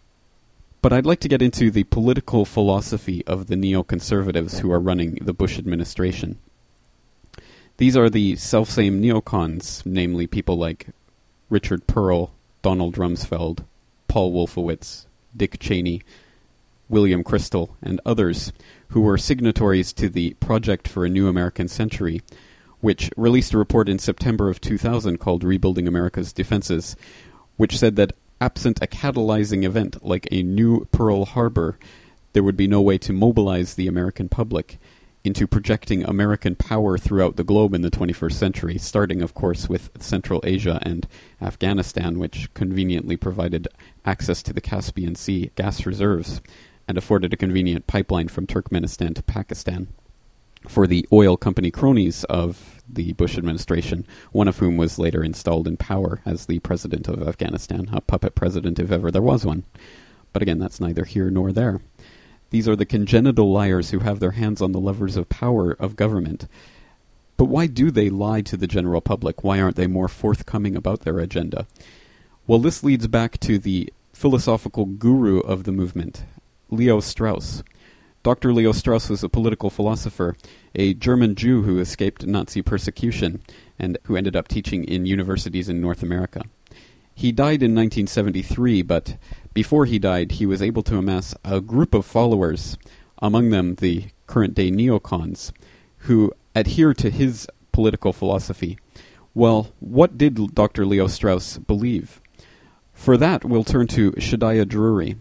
But 0.81 0.93
I'd 0.93 1.07
like 1.07 1.21
to 1.21 1.29
get 1.29 1.43
into 1.43 1.71
the 1.71 1.85
political 1.85 2.45
philosophy 2.45 3.23
of 3.27 3.49
the 3.49 3.57
neoconservatives 3.57 4.61
who 4.61 4.73
are 4.73 4.81
running 4.81 5.17
the 5.17 5.35
Bush 5.35 5.59
administration. 5.59 6.39
These 7.77 7.97
are 7.97 8.09
the 8.09 8.37
self-same 8.37 9.03
neocons, 9.03 9.85
namely 9.85 10.27
people 10.27 10.57
like 10.57 10.89
Richard 11.51 11.87
Perle, 11.87 12.31
Donald 12.63 12.95
Rumsfeld, 12.95 13.65
Paul 14.09 14.33
Wolfowitz, 14.33 15.07
Dick 15.37 15.59
Cheney, 15.59 16.03
William 16.89 17.25
Kristol, 17.25 17.71
and 17.83 18.01
others 18.05 18.53
who 18.89 19.01
were 19.01 19.19
signatories 19.19 19.93
to 19.95 20.09
the 20.09 20.35
Project 20.35 20.87
for 20.87 21.05
a 21.05 21.09
New 21.09 21.29
American 21.29 21.69
Century, 21.69 22.23
which 22.81 23.11
released 23.17 23.55
a 23.55 23.59
report 23.59 23.89
in 23.89 23.99
September 23.99 24.51
of 24.51 24.61
2000 24.61 25.19
called 25.19 25.45
Rebuilding 25.45 25.89
America's 25.89 26.33
Defenses, 26.33 26.97
which 27.57 27.79
said 27.79 27.97
that 27.97 28.13
absent 28.41 28.83
a 28.83 28.87
catalyzing 28.87 29.63
event 29.63 30.05
like 30.05 30.27
a 30.31 30.43
new 30.43 30.85
Pearl 30.87 31.25
Harbor, 31.25 31.79
there 32.33 32.43
would 32.43 32.57
be 32.57 32.67
no 32.67 32.81
way 32.81 32.99
to 32.99 33.13
mobilize 33.13 33.75
the 33.75 33.87
American 33.87 34.29
public 34.29 34.79
into 35.25 35.47
projecting 35.47 36.05
American 36.05 36.57
power 36.57 36.99
throughout 36.99 37.37
the 37.37 37.45
globe 37.45 37.75
in 37.75 37.83
the 37.83 37.91
21st 37.91 38.33
century, 38.33 38.79
starting, 38.79 39.23
of 39.23 39.35
course, 39.35 39.69
with 39.69 39.91
Central 40.03 40.41
Asia 40.45 40.81
and 40.83 41.07
Afghanistan, 41.41 42.19
which 42.19 42.53
conveniently 42.55 43.17
provided 43.17 43.69
access 44.05 44.43
to 44.43 44.53
the 44.53 44.61
Caspian 44.61 45.15
Sea 45.15 45.51
gas 45.55 45.87
reserves 45.87 46.41
and 46.89 46.99
afforded 46.99 47.33
a 47.33 47.37
convenient 47.37 47.87
pipeline 47.87 48.29
from 48.29 48.47
Turkmenistan 48.47 49.15
to 49.15 49.23
Pakistan 49.23 49.89
for 50.69 50.87
the 50.87 51.07
oil 51.13 51.37
company 51.37 51.71
cronies 51.71 52.25
of 52.25 52.83
the 52.89 53.13
Bush 53.15 53.37
administration, 53.37 54.07
one 54.33 54.49
of 54.49 54.59
whom 54.59 54.77
was 54.77 54.99
later 54.99 55.23
installed 55.23 55.67
in 55.67 55.77
power 55.77 56.21
as 56.25 56.47
the 56.47 56.59
president 56.61 57.09
of 57.09 57.27
Afghanistan, 57.27 57.89
a 57.93 58.01
puppet 58.01 58.35
president 58.35 58.79
if 58.79 58.91
ever 58.91 59.11
there 59.11 59.23
was 59.23 59.45
one. 59.45 59.65
But 60.33 60.43
again, 60.43 60.59
that's 60.59 60.81
neither 60.81 61.05
here 61.05 61.31
nor 61.31 61.53
there. 61.53 61.81
These 62.53 62.69
are 62.69 62.77
the 62.77 62.85
congenital 62.85 63.51
liars 63.51 63.91
who 63.91 64.01
have 64.01 64.21
their 64.21 64.33
hands 64.33 64.61
on 64.61 64.73
the 64.73 64.79
levers 64.79 65.17
of 65.17 65.31
power 65.31 65.73
of 65.73 65.97
government. 65.97 66.47
But 67.39 67.47
why 67.47 67.67
do 67.67 67.91
they 67.91 68.11
lie 68.11 68.43
to 68.43 68.59
the 68.59 68.67
general 68.67 69.01
public? 69.01 69.43
Why 69.43 69.59
aren't 69.59 69.77
they 69.77 69.87
more 69.87 70.07
forthcoming 70.07 70.77
about 70.77 71.01
their 71.01 71.19
agenda? 71.19 71.67
Well, 72.47 72.59
this 72.59 72.85
leads 72.85 73.07
back 73.07 73.41
to 73.41 73.59
the 73.59 73.91
philosophical 74.13 74.85
guru 74.85 75.41
of 75.41 75.65
the 75.65 75.73
movement, 75.73 76.25
Leo 76.69 77.01
Strauss. 77.01 77.63
Dr. 78.23 78.53
Leo 78.53 78.73
Strauss 78.73 79.09
was 79.09 79.25
a 79.25 79.31
political 79.31 79.71
philosopher, 79.71 80.37
a 80.75 80.93
German 80.93 81.35
Jew 81.35 81.63
who 81.63 81.81
escaped 81.81 82.27
Nazi 82.27 82.61
persecution 82.61 83.41
and 83.79 83.97
who 84.05 84.15
ended 84.15 84.37
up 84.37 84.47
teaching 84.47 84.85
in 84.85 85.07
universities 85.07 85.71
in 85.71 85.81
North 85.81 86.03
America. 86.03 86.43
He 87.15 87.33
died 87.33 87.63
in 87.63 87.75
1973, 87.75 88.83
but 88.83 89.17
before 89.55 89.85
he 89.85 89.99
died, 89.99 90.33
he 90.33 90.47
was 90.47 90.63
able 90.63 90.83
to 90.85 90.99
amass 90.99 91.35
a 91.45 91.61
group 91.61 91.95
of 91.95 92.07
followers, 92.07 92.79
among 93.21 93.51
them 93.51 93.77
the 93.77 94.07
current 94.27 94.55
day 94.55 94.71
neocons, 94.71 95.53
who 95.99 96.33
adhere 96.55 96.95
to 96.95 97.11
his 97.11 97.47
political 97.71 98.13
philosophy. 98.13 98.79
Well, 99.35 99.73
what 99.81 100.19
did 100.19 100.55
Dr. 100.55 100.85
Leo 100.85 101.07
Strauss 101.07 101.59
believe? 101.59 102.21
For 102.93 103.17
that, 103.17 103.45
we'll 103.45 103.65
turn 103.65 103.87
to 103.89 104.13
Shadia 104.13 104.69
Drury. 104.69 105.17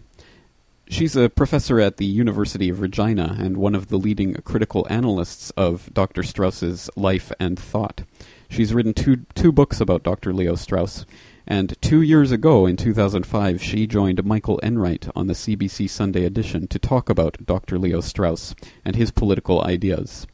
She's 0.88 1.16
a 1.16 1.30
professor 1.30 1.80
at 1.80 1.96
the 1.96 2.04
University 2.04 2.68
of 2.68 2.80
Regina 2.80 3.36
and 3.38 3.56
one 3.56 3.74
of 3.74 3.88
the 3.88 3.96
leading 3.96 4.34
critical 4.44 4.86
analysts 4.90 5.50
of 5.56 5.92
Dr. 5.94 6.22
Strauss's 6.22 6.90
life 6.96 7.32
and 7.40 7.58
thought. 7.58 8.02
She's 8.50 8.74
written 8.74 8.92
two, 8.92 9.24
two 9.34 9.52
books 9.52 9.80
about 9.80 10.02
Dr. 10.02 10.34
Leo 10.34 10.54
Strauss, 10.54 11.06
and 11.46 11.80
two 11.80 12.02
years 12.02 12.32
ago, 12.32 12.66
in 12.66 12.76
2005, 12.76 13.62
she 13.62 13.86
joined 13.86 14.24
Michael 14.24 14.58
Enright 14.62 15.08
on 15.14 15.26
the 15.26 15.34
CBC 15.34 15.88
Sunday 15.88 16.24
edition 16.24 16.66
to 16.68 16.78
talk 16.78 17.08
about 17.08 17.44
Dr. 17.44 17.78
Leo 17.78 18.00
Strauss 18.00 18.54
and 18.84 18.96
his 18.96 19.10
political 19.10 19.62
ideas. 19.62 20.26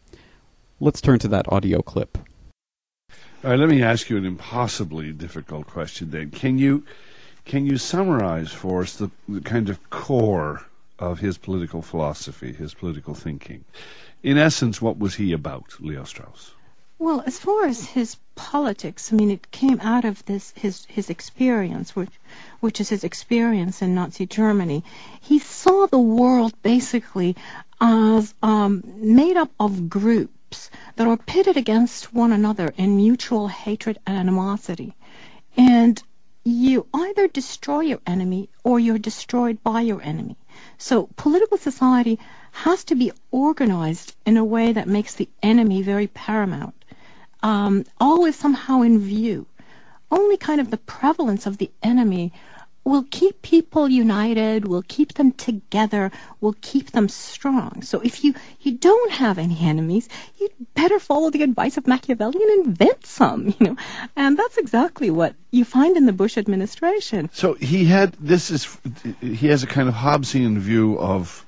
Let's 0.80 1.00
turn 1.00 1.18
to 1.20 1.28
that 1.28 1.50
audio 1.50 1.82
clip. 1.82 2.18
All 3.44 3.50
right, 3.50 3.58
let 3.58 3.68
me 3.68 3.82
ask 3.82 4.10
you 4.10 4.16
an 4.16 4.26
impossibly 4.26 5.12
difficult 5.12 5.66
question 5.66 6.10
then. 6.10 6.30
Can 6.30 6.58
you 6.58 6.84
can 7.44 7.64
you 7.64 7.78
summarize 7.78 8.52
for 8.52 8.82
us 8.82 8.96
the, 8.96 9.10
the 9.28 9.40
kind 9.40 9.70
of 9.70 9.90
core 9.90 10.66
of 10.98 11.20
his 11.20 11.38
political 11.38 11.82
philosophy, 11.82 12.52
his 12.52 12.74
political 12.74 13.14
thinking. 13.14 13.64
In 14.22 14.36
essence, 14.36 14.82
what 14.82 14.98
was 14.98 15.14
he 15.14 15.32
about, 15.32 15.76
Leo 15.80 16.04
Strauss? 16.04 16.52
Well, 17.00 17.22
as 17.24 17.38
far 17.38 17.64
as 17.64 17.86
his 17.86 18.16
politics, 18.34 19.12
I 19.12 19.16
mean, 19.16 19.30
it 19.30 19.52
came 19.52 19.80
out 19.80 20.04
of 20.04 20.24
this 20.24 20.52
his 20.56 20.84
his 20.86 21.10
experience, 21.10 21.94
which 21.94 22.10
which 22.58 22.80
is 22.80 22.88
his 22.88 23.04
experience 23.04 23.82
in 23.82 23.94
Nazi 23.94 24.26
Germany. 24.26 24.82
He 25.20 25.38
saw 25.38 25.86
the 25.86 26.00
world 26.00 26.60
basically 26.60 27.36
as 27.80 28.34
um, 28.42 28.82
made 28.96 29.36
up 29.36 29.52
of 29.60 29.88
groups 29.88 30.70
that 30.96 31.06
are 31.06 31.16
pitted 31.16 31.56
against 31.56 32.12
one 32.12 32.32
another 32.32 32.74
in 32.76 32.96
mutual 32.96 33.46
hatred 33.46 33.98
and 34.04 34.16
animosity, 34.18 34.92
and 35.56 36.02
you 36.44 36.84
either 36.92 37.28
destroy 37.28 37.80
your 37.80 38.00
enemy 38.08 38.48
or 38.64 38.80
you're 38.80 38.98
destroyed 38.98 39.62
by 39.62 39.82
your 39.82 40.02
enemy. 40.02 40.36
So 40.78 41.08
political 41.14 41.58
society 41.58 42.18
has 42.50 42.82
to 42.84 42.96
be 42.96 43.12
organized 43.30 44.16
in 44.26 44.36
a 44.36 44.44
way 44.44 44.72
that 44.72 44.88
makes 44.88 45.14
the 45.14 45.28
enemy 45.42 45.82
very 45.82 46.08
paramount 46.08 46.74
um, 47.42 47.84
always 48.00 48.36
somehow 48.36 48.82
in 48.82 48.98
view. 48.98 49.46
Only 50.10 50.36
kind 50.36 50.60
of 50.60 50.70
the 50.70 50.78
prevalence 50.78 51.46
of 51.46 51.58
the 51.58 51.70
enemy 51.82 52.32
will 52.88 53.04
keep 53.10 53.42
people 53.42 53.88
united, 53.88 54.66
will 54.66 54.82
keep 54.82 55.12
them 55.12 55.32
together, 55.32 56.10
will 56.40 56.56
keep 56.60 56.90
them 56.90 57.08
strong. 57.08 57.82
So 57.82 58.00
if 58.00 58.24
you, 58.24 58.34
you 58.60 58.72
don't 58.72 59.12
have 59.12 59.38
any 59.38 59.58
enemies, 59.60 60.08
you'd 60.38 60.52
better 60.74 60.98
follow 60.98 61.30
the 61.30 61.42
advice 61.42 61.76
of 61.76 61.86
Machiavelli 61.86 62.40
and 62.42 62.66
invent 62.66 63.04
some, 63.04 63.46
you 63.46 63.54
know. 63.60 63.76
And 64.16 64.38
that's 64.38 64.56
exactly 64.56 65.10
what 65.10 65.34
you 65.50 65.64
find 65.64 65.96
in 65.96 66.06
the 66.06 66.12
Bush 66.12 66.38
administration. 66.38 67.28
So 67.32 67.54
he 67.54 67.84
had 67.84 68.14
this 68.14 68.50
is 68.50 68.78
he 69.20 69.48
has 69.48 69.62
a 69.62 69.66
kind 69.66 69.88
of 69.88 69.94
Hobbesian 69.94 70.56
view 70.58 70.98
of 70.98 71.44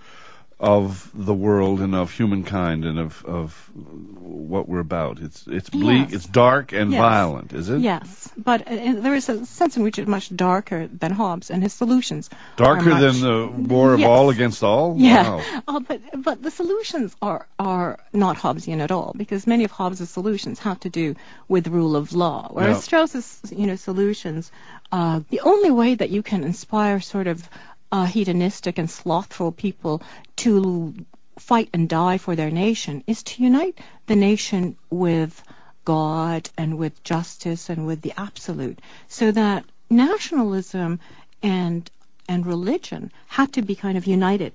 of 0.61 1.11
the 1.15 1.33
world 1.33 1.81
and 1.81 1.95
of 1.95 2.13
humankind 2.13 2.85
and 2.85 2.99
of, 2.99 3.25
of 3.25 3.71
what 3.75 4.69
we're 4.69 4.81
about. 4.81 5.19
It's 5.19 5.47
it's 5.47 5.71
bleak, 5.71 6.09
Yes. 6.11 6.13
it's 6.13 6.27
dark 6.27 6.73
and 6.73 6.93
Yes. 6.93 7.01
violent, 7.01 7.53
is 7.55 7.71
it? 7.71 7.81
Yes, 7.81 8.29
but 8.37 8.69
uh, 8.69 9.01
there 9.01 9.15
is 9.15 9.31
a 9.31 9.47
sense 9.47 9.79
in 9.79 9.83
which 9.83 9.99
it's 9.99 10.07
much 10.09 10.35
darker 10.37 10.87
than 10.87 11.13
Hobbes 11.13 11.51
and 11.51 11.63
his 11.63 11.73
solutions. 11.73 12.29
Darker 12.57 12.91
much- 12.91 13.01
than 13.01 13.21
the 13.23 13.47
war 13.75 13.95
of 13.95 14.01
Yes. 14.01 14.09
all 14.11 14.29
against 14.29 14.63
all? 14.63 14.97
Yeah, 14.99 15.31
Wow. 15.37 15.43
uh, 15.67 15.81
but 15.81 16.01
but 16.23 16.43
the 16.43 16.51
solutions 16.51 17.17
are 17.23 17.47
are 17.59 17.99
not 18.13 18.37
Hobbesian 18.37 18.81
at 18.81 18.91
all 18.91 19.15
because 19.17 19.47
many 19.47 19.65
of 19.65 19.71
Hobbes' 19.71 20.11
solutions 20.11 20.59
have 20.59 20.79
to 20.81 20.91
do 20.91 21.15
with 21.49 21.69
rule 21.69 21.97
of 21.97 22.13
law, 22.13 22.49
whereas 22.53 22.77
Yeah. 22.77 22.83
Strauss's 22.83 23.41
you 23.51 23.67
know 23.67 23.77
solutions, 23.77 24.53
uh, 24.93 25.21
the 25.31 25.41
only 25.41 25.71
way 25.71 25.95
that 25.95 26.11
you 26.11 26.23
can 26.23 26.45
inspire 26.45 27.01
sort 27.01 27.29
of 27.29 27.49
uh, 27.93 28.05
hedonistic 28.05 28.79
and 28.79 28.91
slothful 28.91 29.53
people 29.53 30.03
to 30.37 30.95
fight 31.39 31.71
and 31.73 31.89
die 31.89 32.19
for 32.19 32.37
their 32.37 32.51
nation 32.51 33.03
is 33.07 33.23
to 33.23 33.43
unite 33.43 33.79
the 34.07 34.17
nation 34.17 34.77
with 34.91 35.43
God 35.85 36.51
and 36.57 36.79
with 36.79 37.03
justice 37.03 37.71
and 37.71 37.87
with 37.87 38.03
the 38.03 38.13
absolute, 38.17 38.81
so 39.09 39.33
that 39.33 39.65
nationalism 39.89 41.01
and 41.43 41.91
and 42.29 42.47
religion 42.47 43.11
had 43.27 43.53
to 43.55 43.63
be 43.63 43.75
kind 43.75 43.99
of 43.99 44.07
united. 44.07 44.53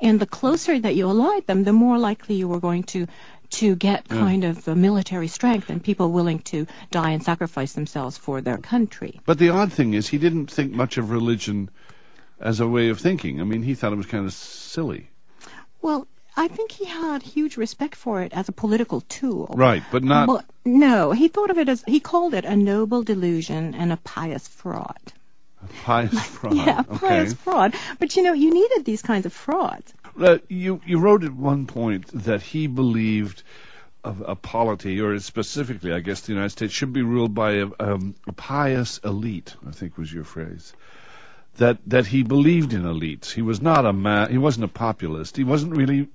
And 0.00 0.18
the 0.18 0.26
closer 0.26 0.80
that 0.80 0.96
you 0.96 1.08
allied 1.08 1.46
them, 1.46 1.62
the 1.62 1.72
more 1.72 1.98
likely 1.98 2.34
you 2.34 2.48
were 2.48 2.58
going 2.58 2.82
to 2.94 3.06
to 3.50 3.76
get 3.76 4.08
kind 4.08 4.44
of 4.44 4.66
a 4.66 4.74
military 4.74 5.28
strength 5.28 5.68
and 5.68 5.84
people 5.84 6.10
willing 6.10 6.38
to 6.38 6.66
die 6.90 7.10
and 7.10 7.22
sacrifice 7.22 7.74
themselves 7.74 8.16
for 8.16 8.40
their 8.40 8.56
country. 8.56 9.20
But 9.26 9.38
the 9.38 9.50
odd 9.50 9.72
thing 9.72 9.92
is, 9.92 10.08
he 10.08 10.16
didn't 10.16 10.50
think 10.50 10.72
much 10.72 10.96
of 10.96 11.10
religion 11.10 11.68
as 12.42 12.60
a 12.60 12.68
way 12.68 12.88
of 12.88 13.00
thinking. 13.00 13.40
I 13.40 13.44
mean, 13.44 13.62
he 13.62 13.74
thought 13.74 13.92
it 13.92 13.96
was 13.96 14.06
kind 14.06 14.26
of 14.26 14.32
silly. 14.32 15.08
Well, 15.80 16.06
I 16.36 16.48
think 16.48 16.72
he 16.72 16.86
had 16.86 17.22
huge 17.22 17.56
respect 17.56 17.94
for 17.94 18.22
it 18.22 18.32
as 18.32 18.48
a 18.48 18.52
political 18.52 19.02
tool. 19.02 19.54
Right, 19.56 19.82
but 19.90 20.02
not. 20.02 20.26
But 20.26 20.44
no, 20.64 21.12
he 21.12 21.28
thought 21.28 21.50
of 21.50 21.58
it 21.58 21.68
as 21.68 21.84
he 21.86 22.00
called 22.00 22.34
it 22.34 22.44
a 22.44 22.56
noble 22.56 23.02
delusion 23.02 23.74
and 23.74 23.92
a 23.92 23.98
pious 23.98 24.48
fraud. 24.48 25.12
pious 25.84 26.24
fraud. 26.36 26.56
Yeah, 26.56 26.80
okay. 26.88 26.98
pious 26.98 27.34
fraud. 27.34 27.74
But 27.98 28.16
you 28.16 28.22
know, 28.22 28.32
you 28.32 28.52
needed 28.52 28.84
these 28.84 29.02
kinds 29.02 29.26
of 29.26 29.32
frauds. 29.32 29.92
Uh, 30.18 30.38
you 30.48 30.80
you 30.86 30.98
wrote 30.98 31.24
at 31.24 31.34
one 31.34 31.66
point 31.66 32.06
that 32.24 32.42
he 32.42 32.66
believed 32.66 33.42
of 34.04 34.22
a 34.26 34.34
polity, 34.34 35.00
or 35.00 35.18
specifically, 35.20 35.92
I 35.92 36.00
guess, 36.00 36.22
the 36.22 36.32
United 36.32 36.50
States 36.50 36.72
should 36.72 36.92
be 36.92 37.02
ruled 37.02 37.34
by 37.34 37.52
a, 37.52 37.68
um, 37.78 38.14
a 38.26 38.32
pious 38.32 38.98
elite. 39.04 39.54
I 39.66 39.70
think 39.70 39.96
was 39.96 40.12
your 40.12 40.24
phrase. 40.24 40.72
That 41.56 41.78
that 41.86 42.06
he 42.06 42.22
believed 42.22 42.72
in 42.72 42.82
elites. 42.82 43.30
He 43.30 43.42
was 43.42 43.60
not 43.60 43.84
a 43.84 43.92
ma- 43.92 44.26
He 44.26 44.38
wasn't 44.38 44.64
a 44.64 44.68
populist. 44.68 45.36
He 45.36 45.44
wasn't 45.44 45.76
really. 45.76 46.08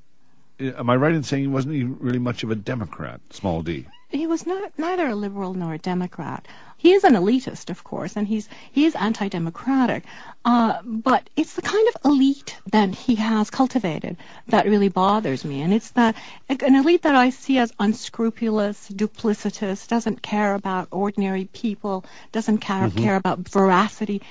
Am 0.59 0.89
I 0.89 0.95
right 0.95 1.13
in 1.13 1.21
saying 1.21 1.43
he 1.43 1.47
wasn't 1.47 2.01
really 2.01 2.19
much 2.19 2.43
of 2.43 2.49
a 2.49 2.55
Democrat? 2.55 3.21
Small 3.29 3.61
d. 3.61 3.85
He 4.09 4.25
was 4.25 4.47
not 4.47 4.71
neither 4.77 5.07
a 5.07 5.15
liberal 5.15 5.53
nor 5.53 5.73
a 5.73 5.77
Democrat. 5.77 6.47
He 6.77 6.93
is 6.93 7.03
an 7.03 7.15
elitist, 7.15 7.69
of 7.69 7.83
course, 7.83 8.15
and 8.15 8.27
he's 8.27 8.47
he 8.71 8.85
is 8.85 8.95
anti-democratic. 8.95 10.05
Uh, 10.45 10.81
but 10.83 11.29
it's 11.35 11.55
the 11.55 11.61
kind 11.61 11.87
of 11.89 12.05
elite 12.05 12.55
that 12.71 12.95
he 12.95 13.15
has 13.15 13.49
cultivated 13.49 14.15
that 14.47 14.65
really 14.65 14.87
bothers 14.87 15.43
me, 15.43 15.61
and 15.61 15.73
it's 15.73 15.91
that 15.91 16.15
an 16.49 16.75
elite 16.75 17.01
that 17.01 17.15
I 17.15 17.31
see 17.31 17.57
as 17.57 17.73
unscrupulous, 17.79 18.89
duplicitous, 18.89 19.87
doesn't 19.87 20.21
care 20.21 20.53
about 20.53 20.87
ordinary 20.91 21.45
people, 21.45 22.05
doesn't 22.31 22.59
care 22.59 22.89
care 22.91 23.15
about 23.17 23.39
veracity. 23.39 24.21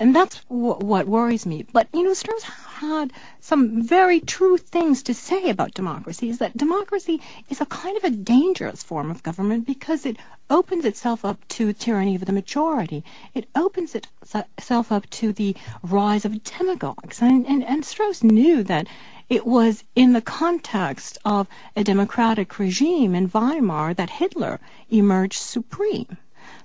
And 0.00 0.16
that's 0.16 0.38
wh- 0.48 0.80
what 0.80 1.06
worries 1.06 1.44
me. 1.44 1.66
But, 1.70 1.88
you 1.92 2.02
know, 2.02 2.14
Strauss 2.14 2.42
had 2.42 3.12
some 3.40 3.82
very 3.82 4.18
true 4.18 4.56
things 4.56 5.02
to 5.04 5.14
say 5.14 5.50
about 5.50 5.74
democracy, 5.74 6.30
is 6.30 6.38
that 6.38 6.56
democracy 6.56 7.20
is 7.50 7.60
a 7.60 7.66
kind 7.66 7.98
of 7.98 8.04
a 8.04 8.10
dangerous 8.10 8.82
form 8.82 9.10
of 9.10 9.22
government 9.22 9.66
because 9.66 10.06
it 10.06 10.16
opens 10.48 10.86
itself 10.86 11.26
up 11.26 11.46
to 11.48 11.74
tyranny 11.74 12.14
of 12.14 12.24
the 12.24 12.32
majority. 12.32 13.04
It 13.34 13.46
opens 13.54 13.94
itself 13.94 14.90
up 14.90 15.08
to 15.10 15.34
the 15.34 15.54
rise 15.82 16.24
of 16.24 16.42
demagogues. 16.44 17.20
And, 17.20 17.46
and, 17.46 17.62
and 17.62 17.84
Strauss 17.84 18.22
knew 18.22 18.62
that 18.62 18.86
it 19.28 19.46
was 19.46 19.84
in 19.94 20.14
the 20.14 20.22
context 20.22 21.18
of 21.26 21.46
a 21.76 21.84
democratic 21.84 22.58
regime 22.58 23.14
in 23.14 23.28
Weimar 23.28 23.92
that 23.92 24.08
Hitler 24.08 24.60
emerged 24.88 25.40
supreme. 25.40 26.16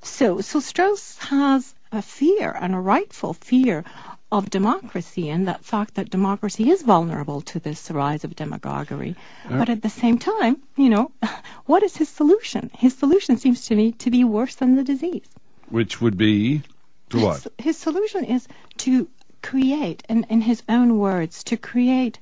So, 0.02 0.40
so 0.40 0.62
Strauss 0.62 1.18
has 1.18 1.75
a 1.96 2.02
fear 2.02 2.56
and 2.60 2.76
a 2.76 2.80
rightful 2.80 3.34
fear 3.34 3.84
of 4.32 4.50
democracy 4.50 5.30
and 5.30 5.48
that 5.48 5.64
fact 5.64 5.96
that 5.96 6.10
democracy 6.10 6.70
is 6.70 6.82
vulnerable 6.82 7.42
to 7.42 7.60
this 7.60 7.90
rise 7.90 8.24
of 8.24 8.36
demagoguery. 8.36 9.16
But 9.50 9.70
at 9.70 9.82
the 9.82 9.90
same 9.90 10.18
time, 10.18 10.58
you 10.76 10.90
know, 10.90 11.12
what 11.66 11.84
is 11.84 11.96
his 11.96 12.10
solution? 12.10 12.72
His 12.74 12.98
solution 12.98 13.38
seems 13.38 13.68
to 13.68 13.76
me 13.76 13.94
to 13.94 14.12
be 14.12 14.24
worse 14.24 14.56
than 14.56 14.76
the 14.76 14.84
disease. 14.84 15.28
Which 15.70 16.02
would 16.02 16.18
be 16.18 16.64
to 17.12 17.20
what? 17.20 17.44
His, 17.44 17.66
his 17.66 17.78
solution 17.78 18.26
is 18.26 18.48
to 18.78 19.08
create, 19.42 20.04
in, 20.10 20.26
in 20.30 20.42
his 20.42 20.64
own 20.68 20.98
words, 20.98 21.44
to 21.46 21.58
create 21.58 22.20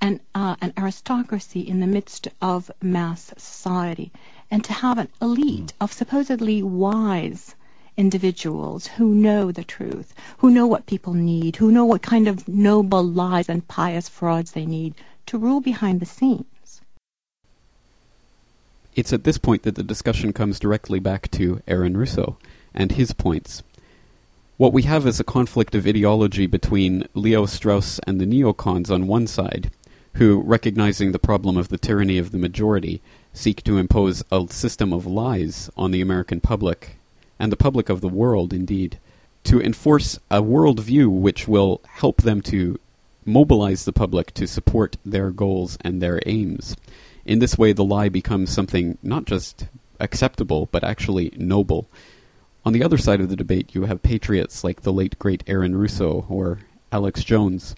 an, 0.00 0.20
uh, 0.34 0.56
an 0.60 0.72
aristocracy 0.76 1.60
in 1.60 1.80
the 1.80 1.86
midst 1.86 2.28
of 2.40 2.70
mass 2.82 3.32
society 3.38 4.12
and 4.50 4.62
to 4.64 4.72
have 4.72 4.98
an 4.98 5.08
elite 5.20 5.72
of 5.80 5.92
supposedly 5.92 6.62
wise 6.62 7.54
individuals 7.96 8.86
who 8.86 9.14
know 9.14 9.50
the 9.50 9.64
truth, 9.64 10.14
who 10.38 10.50
know 10.50 10.66
what 10.66 10.86
people 10.86 11.14
need, 11.14 11.56
who 11.56 11.72
know 11.72 11.84
what 11.84 12.02
kind 12.02 12.28
of 12.28 12.46
noble 12.46 13.02
lies 13.02 13.48
and 13.48 13.66
pious 13.68 14.08
frauds 14.08 14.52
they 14.52 14.66
need 14.66 14.94
to 15.26 15.38
rule 15.38 15.60
behind 15.60 16.00
the 16.00 16.06
scenes. 16.06 16.80
It's 18.94 19.12
at 19.12 19.24
this 19.24 19.38
point 19.38 19.62
that 19.64 19.74
the 19.74 19.82
discussion 19.82 20.32
comes 20.32 20.58
directly 20.58 20.98
back 20.98 21.30
to 21.32 21.60
Aaron 21.68 21.96
Russo 21.96 22.38
and 22.74 22.92
his 22.92 23.12
points. 23.12 23.62
What 24.56 24.72
we 24.72 24.84
have 24.84 25.06
is 25.06 25.20
a 25.20 25.24
conflict 25.24 25.74
of 25.74 25.86
ideology 25.86 26.46
between 26.46 27.06
Leo 27.12 27.44
Strauss 27.44 27.98
and 28.06 28.18
the 28.18 28.24
neocons 28.24 28.90
on 28.90 29.06
one 29.06 29.26
side, 29.26 29.70
who, 30.14 30.40
recognizing 30.40 31.12
the 31.12 31.18
problem 31.18 31.58
of 31.58 31.68
the 31.68 31.76
tyranny 31.76 32.16
of 32.16 32.30
the 32.30 32.38
majority, 32.38 33.02
seek 33.34 33.62
to 33.64 33.76
impose 33.76 34.22
a 34.32 34.46
system 34.48 34.94
of 34.94 35.04
lies 35.04 35.68
on 35.76 35.90
the 35.90 36.00
American 36.00 36.40
public, 36.40 36.96
and 37.38 37.52
the 37.52 37.56
public 37.56 37.88
of 37.88 38.00
the 38.00 38.08
world, 38.08 38.52
indeed, 38.52 38.98
to 39.44 39.60
enforce 39.60 40.18
a 40.30 40.42
worldview 40.42 41.08
which 41.08 41.46
will 41.46 41.80
help 41.86 42.22
them 42.22 42.40
to 42.42 42.78
mobilize 43.24 43.84
the 43.84 43.92
public 43.92 44.32
to 44.34 44.46
support 44.46 44.96
their 45.04 45.30
goals 45.30 45.78
and 45.82 46.00
their 46.00 46.20
aims. 46.26 46.76
In 47.24 47.40
this 47.40 47.58
way, 47.58 47.72
the 47.72 47.84
lie 47.84 48.08
becomes 48.08 48.50
something 48.50 48.98
not 49.02 49.24
just 49.24 49.66
acceptable, 49.98 50.68
but 50.70 50.84
actually 50.84 51.32
noble. 51.36 51.88
On 52.64 52.72
the 52.72 52.82
other 52.82 52.98
side 52.98 53.20
of 53.20 53.28
the 53.28 53.36
debate, 53.36 53.74
you 53.74 53.84
have 53.84 54.02
patriots 54.02 54.64
like 54.64 54.82
the 54.82 54.92
late 54.92 55.18
great 55.18 55.42
Aaron 55.46 55.76
Russo 55.76 56.24
or 56.28 56.60
Alex 56.92 57.22
Jones, 57.24 57.74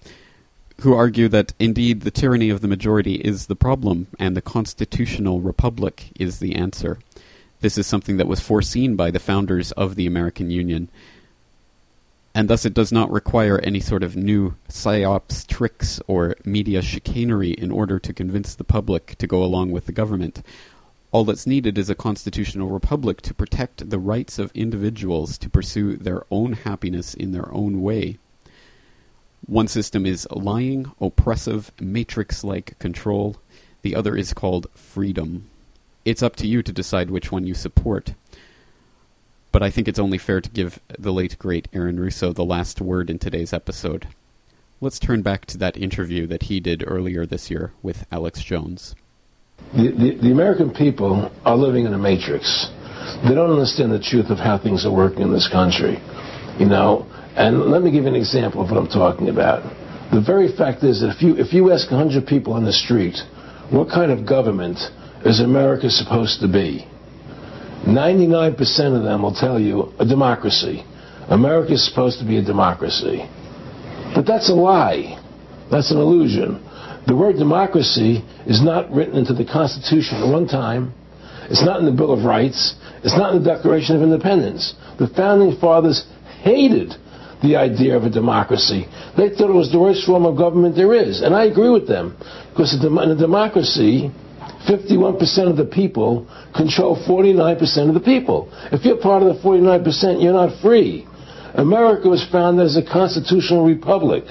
who 0.81 0.93
argue 0.93 1.27
that 1.27 1.53
indeed 1.59 2.01
the 2.01 2.11
tyranny 2.11 2.49
of 2.49 2.61
the 2.61 2.67
majority 2.67 3.15
is 3.15 3.47
the 3.47 3.55
problem 3.55 4.07
and 4.17 4.35
the 4.35 4.41
constitutional 4.41 5.41
republic 5.41 6.11
is 6.19 6.39
the 6.39 6.55
answer. 6.55 6.99
This 7.61 7.77
is 7.77 7.85
something 7.87 8.17
that 8.17 8.27
was 8.27 8.39
foreseen 8.39 8.95
by 8.95 9.11
the 9.11 9.19
founders 9.19 9.71
of 9.73 9.95
the 9.95 10.07
American 10.07 10.49
Union. 10.49 10.89
and 12.33 12.47
thus 12.49 12.63
it 12.63 12.73
does 12.73 12.91
not 12.91 13.11
require 13.11 13.59
any 13.59 13.79
sort 13.79 14.03
of 14.03 14.15
new 14.15 14.55
psyops 14.69 15.45
tricks 15.47 15.99
or 16.07 16.35
media 16.45 16.81
chicanery 16.81 17.51
in 17.51 17.71
order 17.71 17.99
to 17.99 18.13
convince 18.13 18.55
the 18.55 18.63
public 18.63 19.17
to 19.17 19.27
go 19.27 19.43
along 19.43 19.71
with 19.71 19.87
the 19.87 19.91
government. 19.91 20.43
All 21.11 21.25
that's 21.25 21.47
needed 21.47 21.77
is 21.77 21.89
a 21.89 21.95
constitutional 21.95 22.69
republic 22.69 23.21
to 23.23 23.33
protect 23.33 23.89
the 23.89 23.97
rights 23.97 24.37
of 24.37 24.51
individuals 24.53 25.37
to 25.39 25.49
pursue 25.49 25.97
their 25.97 26.23
own 26.29 26.53
happiness 26.53 27.15
in 27.15 27.31
their 27.31 27.51
own 27.51 27.81
way. 27.81 28.19
One 29.47 29.67
system 29.67 30.05
is 30.05 30.27
lying, 30.29 30.91
oppressive, 31.01 31.71
matrix 31.81 32.43
like 32.43 32.77
control. 32.77 33.37
The 33.81 33.95
other 33.95 34.15
is 34.15 34.33
called 34.33 34.67
freedom. 34.75 35.48
It's 36.09 36.23
up 36.23 36.35
to 36.37 36.47
you 36.47 36.63
to 36.63 36.71
decide 36.71 37.11
which 37.11 37.31
one 37.31 37.45
you 37.45 37.53
support. 37.53 38.15
But 39.51 39.61
I 39.61 39.69
think 39.69 39.87
it's 39.87 39.99
only 39.99 40.17
fair 40.17 40.41
to 40.41 40.49
give 40.49 40.79
the 40.97 41.11
late, 41.11 41.37
great 41.37 41.67
Aaron 41.71 41.99
Russo 41.99 42.33
the 42.33 42.43
last 42.43 42.81
word 42.81 43.11
in 43.11 43.19
today's 43.19 43.53
episode. 43.53 44.07
Let's 44.81 44.97
turn 44.97 45.21
back 45.21 45.45
to 45.45 45.57
that 45.59 45.77
interview 45.77 46.25
that 46.25 46.49
he 46.49 46.59
did 46.59 46.83
earlier 46.87 47.27
this 47.27 47.51
year 47.51 47.73
with 47.83 48.07
Alex 48.11 48.43
Jones. 48.43 48.95
The, 49.73 49.91
the, 49.91 50.17
the 50.19 50.31
American 50.31 50.71
people 50.73 51.31
are 51.45 51.55
living 51.55 51.85
in 51.85 51.93
a 51.93 51.99
matrix. 51.99 52.71
They 53.21 53.35
don't 53.35 53.51
understand 53.51 53.91
the 53.91 54.01
truth 54.01 54.31
of 54.31 54.39
how 54.39 54.57
things 54.57 54.87
are 54.87 54.91
working 54.91 55.21
in 55.21 55.31
this 55.31 55.47
country. 55.47 56.01
You 56.57 56.65
know, 56.65 57.05
and 57.35 57.69
let 57.69 57.83
me 57.83 57.91
give 57.91 58.05
you 58.05 58.09
an 58.09 58.15
example 58.15 58.63
of 58.63 58.71
what 58.71 58.79
I'm 58.79 58.89
talking 58.89 59.29
about. 59.29 59.61
The 60.11 60.21
very 60.25 60.51
fact 60.57 60.83
is 60.83 61.01
that 61.01 61.13
if 61.15 61.21
you, 61.21 61.37
if 61.37 61.53
you 61.53 61.71
ask 61.71 61.91
100 61.91 62.25
people 62.25 62.53
on 62.53 62.65
the 62.65 62.73
street, 62.73 63.21
what 63.69 63.89
kind 63.89 64.11
of 64.11 64.25
government 64.25 64.79
is 65.25 65.39
America 65.39 65.89
supposed 65.89 66.39
to 66.41 66.47
be? 66.47 66.87
99% 67.85 68.97
of 68.97 69.03
them 69.03 69.21
will 69.21 69.33
tell 69.33 69.59
you 69.59 69.93
a 69.99 70.05
democracy. 70.05 70.83
America 71.29 71.73
is 71.73 71.87
supposed 71.87 72.19
to 72.19 72.25
be 72.25 72.37
a 72.37 72.43
democracy. 72.43 73.27
But 74.15 74.25
that's 74.25 74.49
a 74.49 74.53
lie. 74.53 75.21
That's 75.71 75.91
an 75.91 75.97
illusion. 75.97 76.63
The 77.07 77.15
word 77.15 77.37
democracy 77.37 78.23
is 78.45 78.61
not 78.61 78.91
written 78.91 79.15
into 79.15 79.33
the 79.33 79.45
Constitution 79.45 80.17
at 80.17 80.31
one 80.31 80.47
time. 80.47 80.93
It's 81.49 81.63
not 81.63 81.79
in 81.79 81.85
the 81.85 81.91
Bill 81.91 82.11
of 82.11 82.25
Rights. 82.25 82.75
It's 83.03 83.17
not 83.17 83.33
in 83.33 83.43
the 83.43 83.49
Declaration 83.49 83.95
of 83.95 84.03
Independence. 84.03 84.73
The 84.99 85.07
Founding 85.07 85.57
Fathers 85.59 86.05
hated 86.41 86.93
the 87.41 87.55
idea 87.55 87.95
of 87.95 88.03
a 88.03 88.09
democracy. 88.09 88.85
They 89.17 89.29
thought 89.29 89.49
it 89.49 89.53
was 89.53 89.71
the 89.71 89.79
worst 89.79 90.05
form 90.05 90.25
of 90.25 90.37
government 90.37 90.75
there 90.75 90.93
is. 90.93 91.21
And 91.21 91.33
I 91.33 91.45
agree 91.45 91.69
with 91.69 91.87
them. 91.87 92.17
Because 92.51 92.73
in 92.73 92.97
a 92.97 93.15
democracy, 93.15 94.11
51% 94.67 95.49
of 95.49 95.57
the 95.57 95.65
people 95.65 96.27
control 96.55 96.97
49% 97.07 97.87
of 97.87 97.93
the 97.93 97.99
people. 97.99 98.49
If 98.71 98.83
you're 98.83 98.97
part 98.97 99.23
of 99.23 99.35
the 99.35 99.41
49%, 99.41 100.21
you're 100.21 100.33
not 100.33 100.61
free. 100.61 101.07
America 101.53 102.09
was 102.09 102.25
founded 102.31 102.65
as 102.65 102.77
a 102.77 102.83
constitutional 102.83 103.65
republic. 103.65 104.23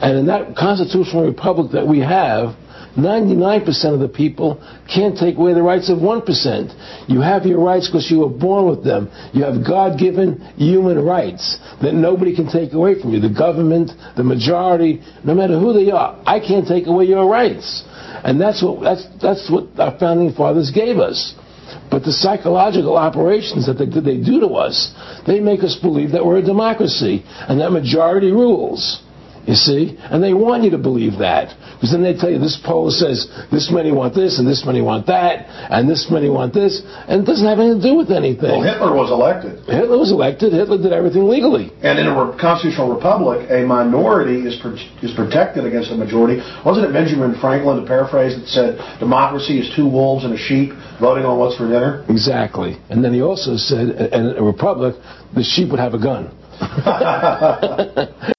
And 0.00 0.18
in 0.18 0.26
that 0.26 0.54
constitutional 0.56 1.26
republic 1.26 1.72
that 1.72 1.86
we 1.86 1.98
have, 2.00 2.54
99% 2.96 3.94
of 3.94 4.00
the 4.00 4.08
people 4.08 4.58
can't 4.92 5.16
take 5.16 5.36
away 5.36 5.54
the 5.54 5.62
rights 5.62 5.88
of 5.90 5.98
1%. 5.98 7.08
You 7.08 7.20
have 7.20 7.46
your 7.46 7.60
rights 7.62 7.88
because 7.88 8.10
you 8.10 8.20
were 8.20 8.28
born 8.28 8.68
with 8.68 8.84
them. 8.84 9.10
You 9.32 9.44
have 9.44 9.64
God 9.64 9.98
given 9.98 10.40
human 10.56 10.98
rights 10.98 11.58
that 11.80 11.94
nobody 11.94 12.34
can 12.34 12.50
take 12.50 12.72
away 12.72 13.00
from 13.00 13.12
you. 13.12 13.20
The 13.20 13.32
government, 13.32 13.92
the 14.16 14.24
majority, 14.24 15.00
no 15.24 15.34
matter 15.34 15.58
who 15.58 15.72
they 15.72 15.90
are, 15.92 16.20
I 16.26 16.40
can't 16.40 16.66
take 16.66 16.86
away 16.86 17.04
your 17.04 17.30
rights. 17.30 17.84
And 18.24 18.40
that's 18.40 18.62
what, 18.62 18.80
that's, 18.82 19.06
that's 19.20 19.50
what 19.50 19.78
our 19.78 19.98
founding 19.98 20.32
fathers 20.32 20.70
gave 20.70 20.98
us. 20.98 21.34
But 21.90 22.04
the 22.04 22.12
psychological 22.12 22.96
operations 22.96 23.66
that 23.66 23.74
they, 23.74 23.86
they 23.86 24.22
do 24.22 24.40
to 24.40 24.48
us, 24.48 24.94
they 25.26 25.40
make 25.40 25.62
us 25.62 25.76
believe 25.76 26.12
that 26.12 26.24
we're 26.24 26.38
a 26.38 26.42
democracy 26.42 27.24
and 27.26 27.60
that 27.60 27.70
majority 27.70 28.30
rules. 28.30 29.02
You 29.48 29.56
see? 29.56 29.96
And 29.96 30.22
they 30.22 30.34
want 30.36 30.62
you 30.62 30.76
to 30.76 30.78
believe 30.78 31.24
that. 31.24 31.56
Because 31.72 31.90
then 31.90 32.04
they 32.04 32.12
tell 32.12 32.28
you 32.28 32.36
this 32.38 32.60
poll 32.60 32.92
says 32.92 33.24
this 33.48 33.72
many 33.72 33.90
want 33.90 34.12
this 34.12 34.38
and 34.38 34.44
this 34.44 34.60
many 34.66 34.82
want 34.82 35.06
that 35.06 35.48
and 35.72 35.88
this 35.88 36.12
many 36.12 36.28
want 36.28 36.52
this. 36.52 36.84
And 37.08 37.22
it 37.22 37.24
doesn't 37.24 37.48
have 37.48 37.56
anything 37.56 37.80
to 37.80 37.88
do 37.88 37.96
with 37.96 38.12
anything. 38.12 38.60
Well, 38.60 38.68
Hitler 38.68 38.92
was 38.92 39.08
elected. 39.08 39.64
Hitler 39.64 39.96
was 39.96 40.12
elected. 40.12 40.52
Hitler 40.52 40.76
did 40.76 40.92
everything 40.92 41.24
legally. 41.32 41.72
And 41.80 41.96
in 41.96 42.04
a 42.04 42.12
re- 42.12 42.36
constitutional 42.36 42.92
republic, 42.92 43.48
a 43.48 43.64
minority 43.64 44.44
is 44.44 44.60
pro- 44.60 44.76
is 45.00 45.16
protected 45.16 45.64
against 45.64 45.88
a 45.92 45.96
majority. 45.96 46.44
Wasn't 46.60 46.84
it 46.84 46.92
Benjamin 46.92 47.32
Franklin, 47.40 47.80
to 47.80 47.86
paraphrase, 47.88 48.36
that 48.36 48.52
said 48.52 49.00
democracy 49.00 49.64
is 49.64 49.72
two 49.72 49.88
wolves 49.88 50.28
and 50.28 50.36
a 50.36 50.38
sheep 50.38 50.76
voting 51.00 51.24
on 51.24 51.40
what's 51.40 51.56
for 51.56 51.72
dinner? 51.72 52.04
Exactly. 52.12 52.76
And 52.92 53.00
then 53.00 53.16
he 53.16 53.24
also 53.24 53.56
said 53.56 54.12
in 54.12 54.36
a 54.36 54.44
republic, 54.44 54.92
the 55.32 55.42
sheep 55.42 55.72
would 55.72 55.80
have 55.80 55.96
a 55.96 56.02
gun. 56.04 56.28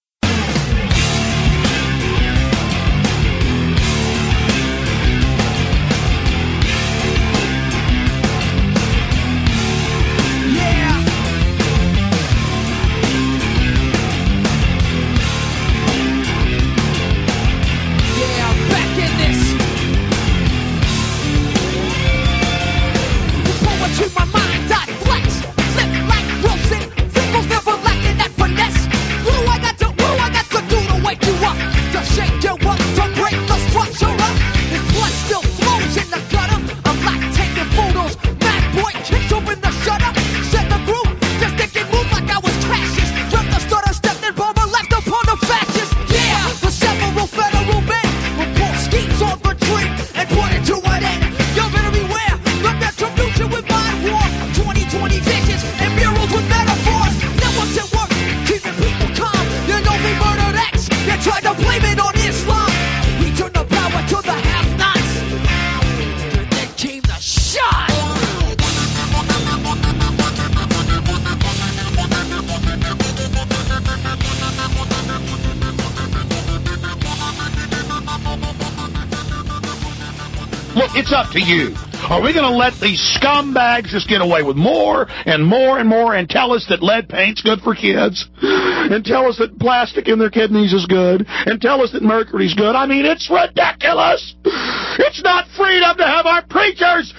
to 81.39 81.45
you? 81.45 81.75
Are 82.09 82.21
we 82.21 82.33
going 82.33 82.49
to 82.49 82.55
let 82.55 82.73
these 82.79 82.99
scumbags 82.99 83.87
just 83.87 84.07
get 84.07 84.21
away 84.21 84.43
with 84.43 84.55
more 84.55 85.07
and 85.25 85.45
more 85.45 85.79
and 85.79 85.87
more 85.87 86.15
and 86.15 86.29
tell 86.29 86.53
us 86.53 86.65
that 86.69 86.81
lead 86.81 87.07
paint's 87.09 87.41
good 87.41 87.61
for 87.61 87.75
kids 87.75 88.27
and 88.41 89.03
tell 89.05 89.27
us 89.27 89.37
that 89.37 89.59
plastic 89.59 90.07
in 90.07 90.19
their 90.19 90.29
kidneys 90.29 90.73
is 90.73 90.85
good 90.85 91.25
and 91.27 91.61
tell 91.61 91.81
us 91.81 91.91
that 91.91 92.03
mercury's 92.03 92.53
good? 92.53 92.75
I 92.75 92.85
mean, 92.85 93.05
it's 93.05 93.29
ridiculous. 93.29 94.35
It's 94.43 95.21
not 95.23 95.47
freedom 95.55 95.97
to 95.97 96.05
have 96.05 96.25
our 96.25 96.45
preachers 96.45 97.13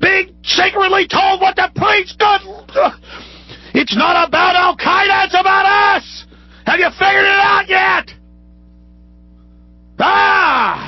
being 0.00 0.34
secretly 0.42 1.06
told 1.08 1.40
what 1.40 1.56
to 1.56 1.70
preach. 1.74 2.12
Good. 2.18 2.40
It's 3.74 3.96
not 3.96 4.28
about 4.28 4.56
Al-Qaeda. 4.56 5.26
It's 5.26 5.34
about 5.34 5.96
us. 5.96 6.26
Have 6.66 6.80
you 6.80 6.90
figured 6.98 7.24
it 7.24 7.40
out 7.40 7.68
yet? 7.68 8.10
Ah! 9.98 10.85